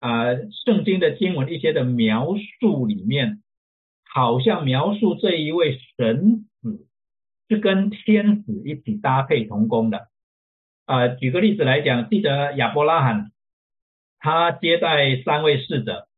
[0.01, 0.35] 啊
[0.65, 3.43] 圣经的经文一些的描述里面，
[4.07, 6.87] 好像描述这一位神子
[7.51, 10.09] 是跟天使一起搭配同工的。
[10.87, 13.31] 啊，举个例子来讲，记得亚伯拉罕
[14.19, 16.09] 他接待三位侍者，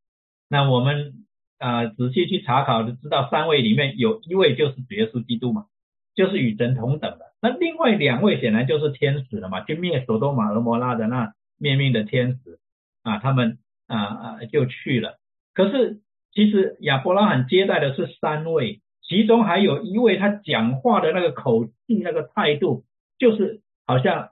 [0.49, 1.27] 那我们
[1.59, 5.67] 啊仔细去查考，就知道三位里面有一位就是主耶稣基督嘛，
[6.15, 7.30] 就是与神同等的。
[7.41, 12.59] 那另外两位显然就是天使了嘛，去灭索多玛、俄摩拉的那灭命的天使
[13.03, 15.19] 啊，他们啊啊就去了。
[15.55, 16.01] 可是
[16.33, 21.73] 其实亚伯拉罕接待的是三位，其中还有一位他讲话的那个口气、
[22.03, 22.85] 那个态度，
[23.19, 24.31] 就是好像。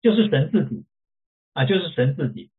[0.00, 0.84] 就是神自己
[1.54, 2.50] 啊，就是神自己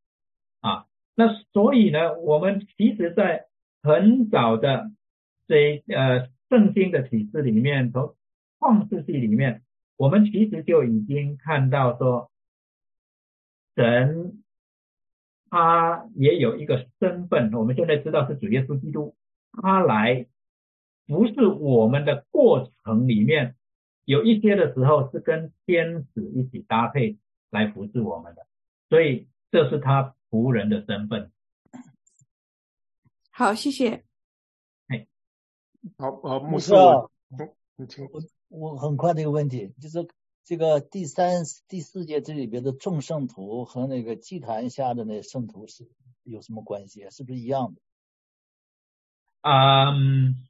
[0.59, 0.87] 啊。
[1.15, 3.45] 那所以呢，我们其实在
[3.81, 4.91] 很早的
[5.47, 8.13] 这呃圣经的体制里面，从
[8.59, 9.61] 创世纪里面，
[9.99, 12.31] 我们其实就已经看到说，
[13.75, 14.41] 神
[15.49, 17.53] 他也有一个身份。
[17.53, 19.15] 我们现在知道是主耶稣基督，
[19.51, 20.25] 他来
[21.05, 23.57] 不是我们的过程里面
[24.05, 27.17] 有一些的时候是跟天使一起搭配。
[27.51, 28.45] 来服侍我们的，
[28.89, 31.31] 所以这是他仆人的身份。
[33.31, 34.03] 好，谢谢。
[34.85, 35.07] 哎，
[35.97, 36.71] 好，好，牧师，
[37.75, 38.07] 你请
[38.49, 40.07] 我很快的一个问题，就是
[40.43, 45.87] 这个第三、第四节这里边的众圣徒和那个祭坛下的那圣徒是
[46.23, 47.09] 有什么关系？
[47.11, 47.81] 是不是一样的？
[49.41, 50.47] 嗯，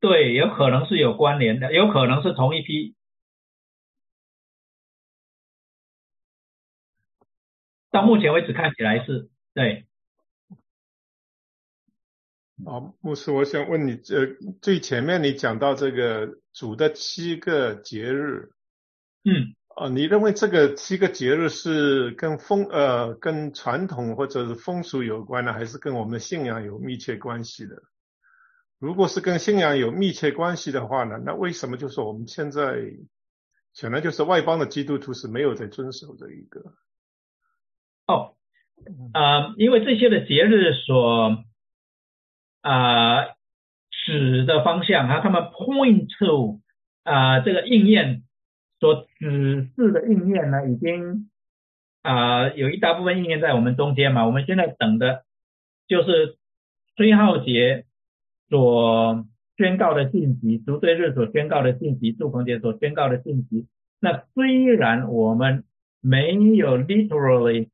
[0.00, 2.94] 对，有可能是有关联的，有可能是同一批。
[7.90, 9.86] 到目前为止看起来是对。
[12.64, 18.52] 好，牧师，我想问你，这最前面你讲到这个主的七个节日，
[19.24, 27.82] 嗯，啊，你认为这个七个节日是跟风呃跟传统或者是风俗有关呢，还是跟我们的信仰有密切关系的？
[28.78, 32.76] 如果是跟信仰有密切关系的话呢，那为什么就是我们现在
[33.72, 36.60] 显然就是外邦的基督徒是没有在遵守这一个？
[38.06, 38.36] 哦，
[39.14, 41.44] 啊，因为这些的节日所
[42.62, 43.26] 啊
[43.90, 46.60] 指的方向啊，他们 point to
[47.04, 48.22] 啊这个应验
[48.80, 51.30] 所指示的应验呢，已经
[52.02, 54.26] 啊有一大部分应验在我们中间嘛。
[54.26, 55.24] 我们现在等的
[55.86, 56.36] 就是
[56.96, 57.84] 崔浩杰
[58.48, 59.24] 所
[59.56, 63.68] 宣告的信息，赎罪日所宣告的信息，祝逢节所宣告的信息。
[64.00, 65.64] 那虽然我们
[66.00, 67.68] 没有 literally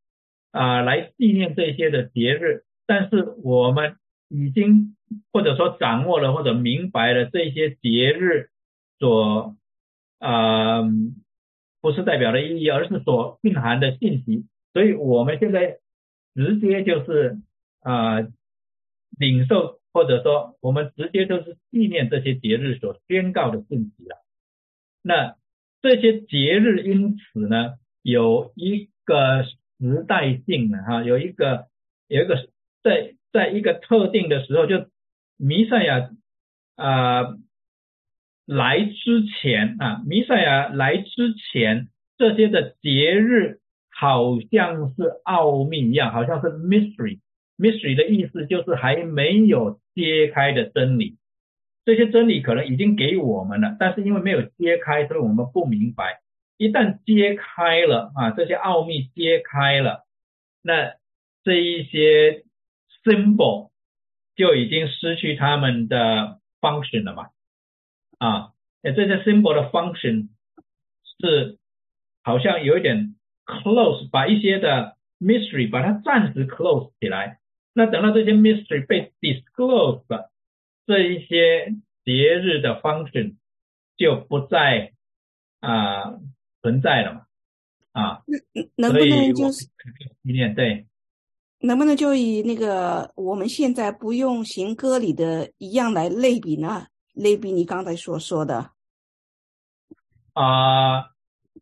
[0.51, 3.97] 啊，来纪念这些的节日，但是我们
[4.29, 4.97] 已经
[5.33, 8.51] 或者说掌握了或者明白了这些节日
[8.99, 9.57] 所
[10.19, 10.83] 啊
[11.81, 15.79] 不是代表的意义，而是所蕴含的信息，所以我们现在
[16.35, 17.39] 直接就是
[17.81, 18.21] 啊
[19.19, 24.17] 领受或者说我们直接就是纪念这些节日所宣告的信息了。
[25.03, 25.37] 那
[25.83, 29.45] 这些节日因此呢有一个。
[29.81, 31.69] 时代性的哈，有一个
[32.09, 32.49] 有一个
[32.83, 34.87] 在在一个特定的时候，就
[35.37, 36.11] 弥赛亚
[36.75, 37.37] 啊
[38.45, 41.87] 来之前啊，弥赛亚来之前，
[42.17, 47.21] 这些的节日好像是奥秘一样，好像是 mystery。
[47.57, 51.17] mystery 的意思就是还没有揭开的真理，
[51.85, 56.21] 这些真理可能已经给我们了，但是因为没有揭开，所以我们不明白。
[56.57, 60.07] 一旦揭开了啊，这些奥秘揭开了，
[60.63, 60.95] 那
[61.45, 62.45] 这一些
[63.05, 63.71] symbol
[64.35, 67.31] 就已经失去他们的 function 了嘛？
[68.19, 68.53] 啊，
[68.83, 70.29] 那这些 symbol 的 function
[71.21, 71.59] 是
[72.23, 73.17] 好像有一点
[73.47, 77.41] close，把一些的 mystery 把它暂时 close 起来。
[77.73, 80.31] 那等到这些 mystery 被 disclose 了，
[80.87, 83.37] 这一些节日的 function
[83.97, 84.93] 就不再
[85.61, 86.21] 啊。
[86.61, 87.27] 存在了嘛？
[87.93, 88.23] 啊，
[88.77, 89.67] 能不能就是
[90.25, 90.89] 纪念对？
[91.61, 96.87] 能不能就以那个我们现在不用行歌里的一样来类比呢？
[97.15, 98.71] 类比你刚才所说的
[100.35, 101.11] 啊，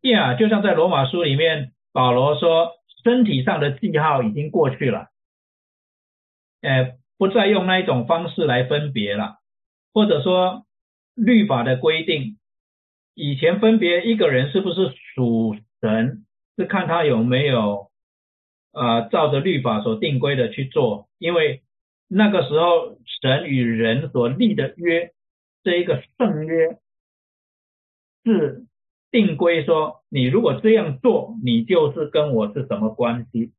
[0.02, 5.09] 对啊，就像在罗马书里面，保罗说，身体上的记号已经过去了，
[6.60, 9.39] 呃，不再用那一种方式来分别了，
[9.94, 10.66] 或者说
[11.14, 12.36] 律法的规定。
[13.14, 16.27] 以前分别一个人是不是属神
[16.59, 17.90] 是看他有没有
[18.77, 21.62] 呃照着律法所定规的去做，因为
[22.09, 25.12] 那个时候神与人所立的约，
[25.65, 26.78] 这一个圣约
[28.23, 28.66] 是
[29.11, 33.53] 定规说，你如果这样做，你就是跟我是什么关系。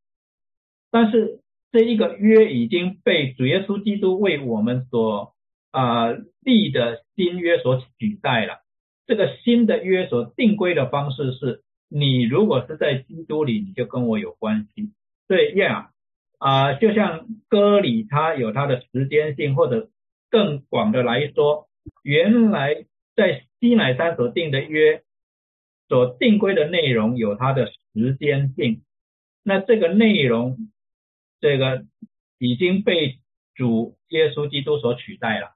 [0.92, 1.42] 但是
[1.72, 5.34] 这一个约已经被主耶稣基督为我们所
[5.72, 6.12] 啊
[6.42, 8.60] 立的新约所取代了。
[9.08, 14.92] 这个新的约所定规的方式是，你如果是在基督里，你就跟我有关系。
[15.28, 15.92] 对呀，
[16.38, 19.90] 啊，就像歌里它有它的时间性，或者
[20.30, 21.70] 更广的来说，
[22.04, 22.86] 原来
[23.16, 25.04] 在西乃山所定的约
[25.88, 28.84] 所定规的内容有它的时间性，
[29.44, 30.70] 那这个内容。
[31.40, 31.86] 这个
[32.40, 33.20] 已经被
[33.54, 35.56] 主耶稣基督所取代了。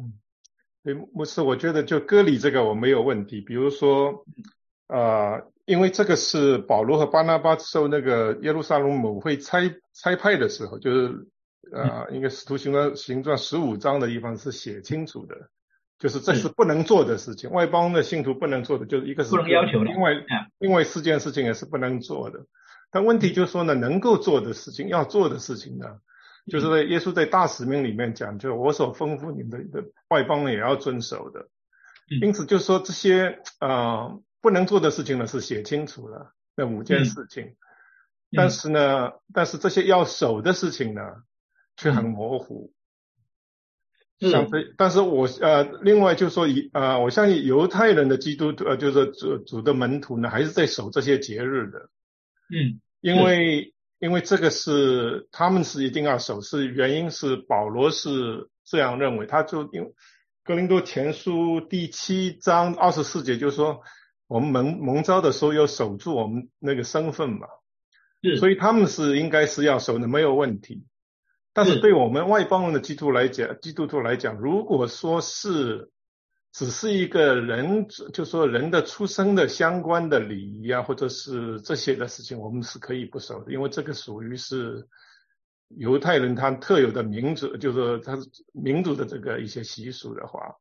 [0.00, 0.14] 嗯，
[0.82, 3.42] 对，牧师，我觉得就割礼这个我没有问题。
[3.42, 4.24] 比如说，
[4.92, 11.26] 呃，因为这个是保罗和巴拿巴受那个耶路撒冷母会拆拆派的时候，就是
[11.72, 15.34] 呃，应该使徒行传行传十五章的地方是写清楚的，
[15.98, 20.10] 就是这是不能做的事情，外邦的信徒不能做的，就是一个是不能要求另外
[20.58, 22.44] 另外四件事情也是不能做的。
[22.90, 25.86] 但问题就是说呢，能够做的事情，要做的事情呢，
[26.48, 31.48] 就是在耶稣在大使命里面讲，就是我所吩咐你们的外邦人也要遵守的。
[32.20, 37.54] 因此，就是说这些呃不能做的事情呢，是写清楚了那五件事情。
[38.34, 41.00] 但是呢，但是这些要守的事情呢，
[41.76, 42.72] 却很模糊。
[44.18, 51.90] 像这，但是我呃，另外就是说，以呃，我相信犹太人的基督徒呃，就是主主的门徒呢，还是在守这些节日的。
[52.54, 59.92] 嗯，因为因为这个是他们是一定要守，是原因是保罗是这样认为，他就因
[60.44, 63.82] 格林多前书第七章二十四节就说，
[64.32, 67.46] 我们蒙蒙召的时候要守住我们那个身份嘛，
[68.22, 70.86] 是，所以他们是应该是要守的没有问题，
[71.52, 75.90] 但是对我们外邦人的基督来讲，基督徒来讲，如果说是。
[76.54, 84.86] 只是一个人，就说人的出生的相关的礼仪啊，或者是这些的事情，我们是可以不守的，因为这个属于是
[85.68, 88.18] 犹太人他特有的民族，就是他
[88.52, 90.56] 民族的这个一些习俗的话，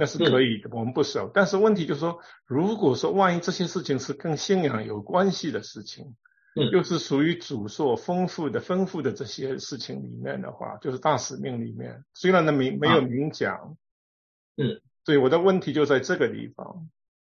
[0.00, 1.30] 那是可以的我们不守。
[1.32, 6.16] 但是问题就是说，如果说万一这些事情是跟信仰有关系的事情，
[6.72, 13.76] 又是属于主所丰富的丰富的这些事情里面的话，就是大使命里面，虽然呢没没有明讲，
[14.56, 14.82] 是。
[15.04, 16.88] 对，我的问题就在这个地方。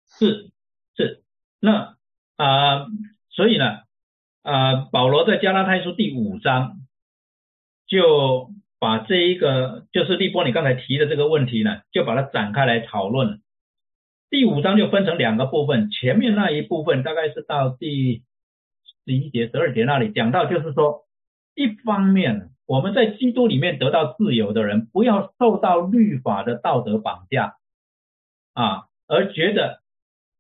[0.08, 0.52] 是
[0.96, 1.24] 是，
[1.60, 1.96] 那
[2.36, 2.88] 啊，
[3.30, 3.66] 所以呢，
[4.42, 6.82] 啊，保罗在加拉太书第五章
[7.88, 8.52] 就
[8.82, 13.40] 把这一个就是立波你刚才提的这个问题呢，就把它展开来讨论。
[14.32, 18.24] 第五章就分成两个部分，前面那一部分大概是到第
[19.06, 21.06] 十一节、十二节那里讲到，就是说，
[21.54, 22.50] 一方面。
[22.68, 27.58] 我们在基督里面得到自由的人，不要受到律法的道德绑架
[28.54, 29.82] 啊，而觉得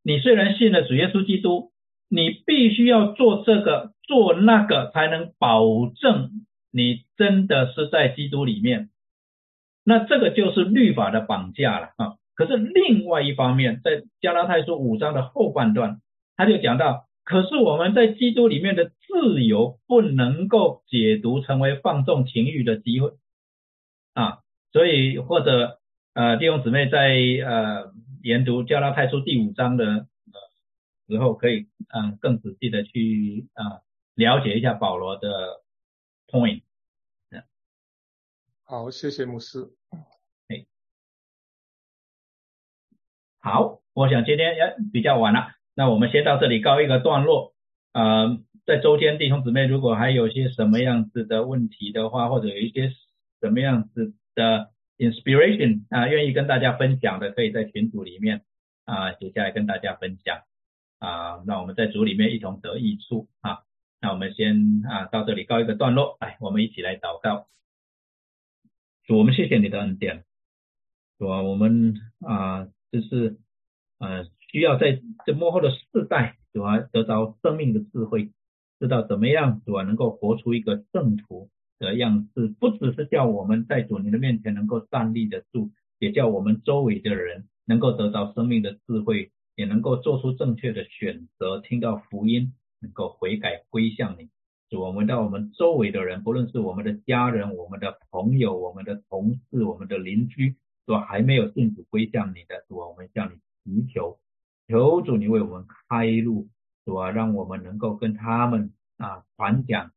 [0.01, 1.73] 你虽然信了主耶稣基督，
[2.07, 5.61] 你必须要做这个做那个，才能保
[5.93, 8.89] 证你真的是在基督里面。
[9.83, 12.15] 那这个就是律法的绑架了啊。
[12.33, 16.01] 可是另外一方面，在加拉太书五章的后半段，
[16.35, 17.07] 他就讲到。
[17.23, 23.11] 可是我们在基督里面的自由不能够解读成为放纵情欲的机会
[24.15, 24.39] 啊，
[24.73, 25.79] 所以或者
[26.15, 27.15] 呃弟兄姊妹在
[27.45, 27.93] 呃
[28.23, 30.07] 研读加拉太书第五章的
[31.07, 33.81] 时候，可以嗯更仔细的去啊
[34.15, 35.61] 了解一下保罗的
[36.31, 36.63] point。
[38.63, 39.69] 好，谢谢牧师。
[40.47, 40.65] 哎，
[43.41, 45.51] 好，我想今天也比较晚了。
[45.75, 47.53] 那我们先到这里告一个段落。
[47.91, 52.93] 呃，在周间弟兄姊妹如果还有些什么样子的问题的话，或者有一些
[53.41, 58.45] 什么样子的 inspiration 啊，愿意跟大家分享的，可以在群组里面
[58.85, 60.43] 啊写下来跟大家分享
[60.99, 61.43] 啊。
[61.45, 63.63] 那我们在组里面一同得益处啊。
[64.01, 66.17] 那我们先啊到这里告一个段落。
[66.19, 67.47] 来，我们一起来祷告。
[69.05, 70.25] 主，我们谢谢你的恩典。
[71.17, 73.37] 主啊，我们啊就是
[73.99, 74.25] 呃。
[74.51, 78.33] 需要在这幕后的世代，主啊得到生命的智慧，
[78.81, 81.49] 知道怎么样主啊能够活出一个圣徒
[81.79, 94.29] 的样式，不只是叫我们在主你的面前能够站立得住，也叫我们周围的人能够得到生命的智慧，也能够做出正确的选择，听到福音能够悔改归向你。
[94.69, 100.55] 主，我们到我们周围的人，不论是我们的家人、我们的朋友、我们的同事、我们的邻居，
[100.85, 104.17] 主还没有信主归向你的，主我们向你祈求。
[104.67, 106.47] 求主你为我们开路，
[106.85, 109.91] 主啊，让我们能够跟他们啊传讲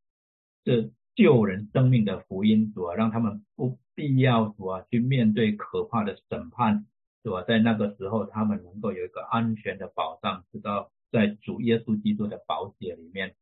[0.64, 6.86] 这救人生命的福音，主啊，让他们不必要主啊去面对可怕的审判，
[7.22, 13.36] 主啊，在那个时候他们能够有一个安全的保障，知道在主耶稣基督的宝血里面，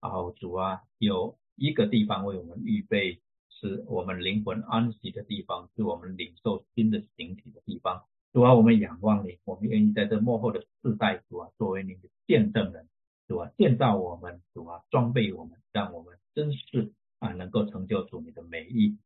[0.00, 8.02] 哦主啊，有一个地方为我们预备，是我们灵魂安息的地方，是我们领受新的形体的地方。
[8.32, 12.88] 主啊，我们仰望你，我们愿意在这幕后的世代，主啊，作为你的见证人，
[13.28, 16.90] 主啊，建造我们，主啊，装备我们，让我们真是
[17.20, 18.98] 啊，能够成就主你的美意。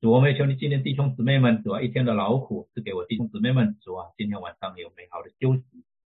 [0.00, 5.62] 主，我们求你今天弟兄姊妹们，主啊，一天的劳苦是给我弟兄姊妹们，主啊，今天晚上有美好的休息，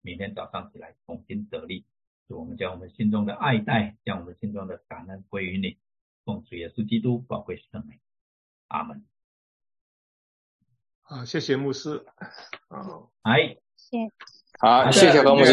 [0.07, 1.85] 明天早上起来重新得力。
[2.29, 5.79] 主，我们将我们心中的爱戴，将我们心中的感恩归于你，
[6.25, 7.99] 奉主耶稣基督宝贵圣名，
[8.69, 9.05] 阿门。
[11.03, 12.07] 啊，谢谢牧师。
[12.69, 13.99] 啊，哎，谢，
[14.61, 15.53] 好，谢谢何牧师。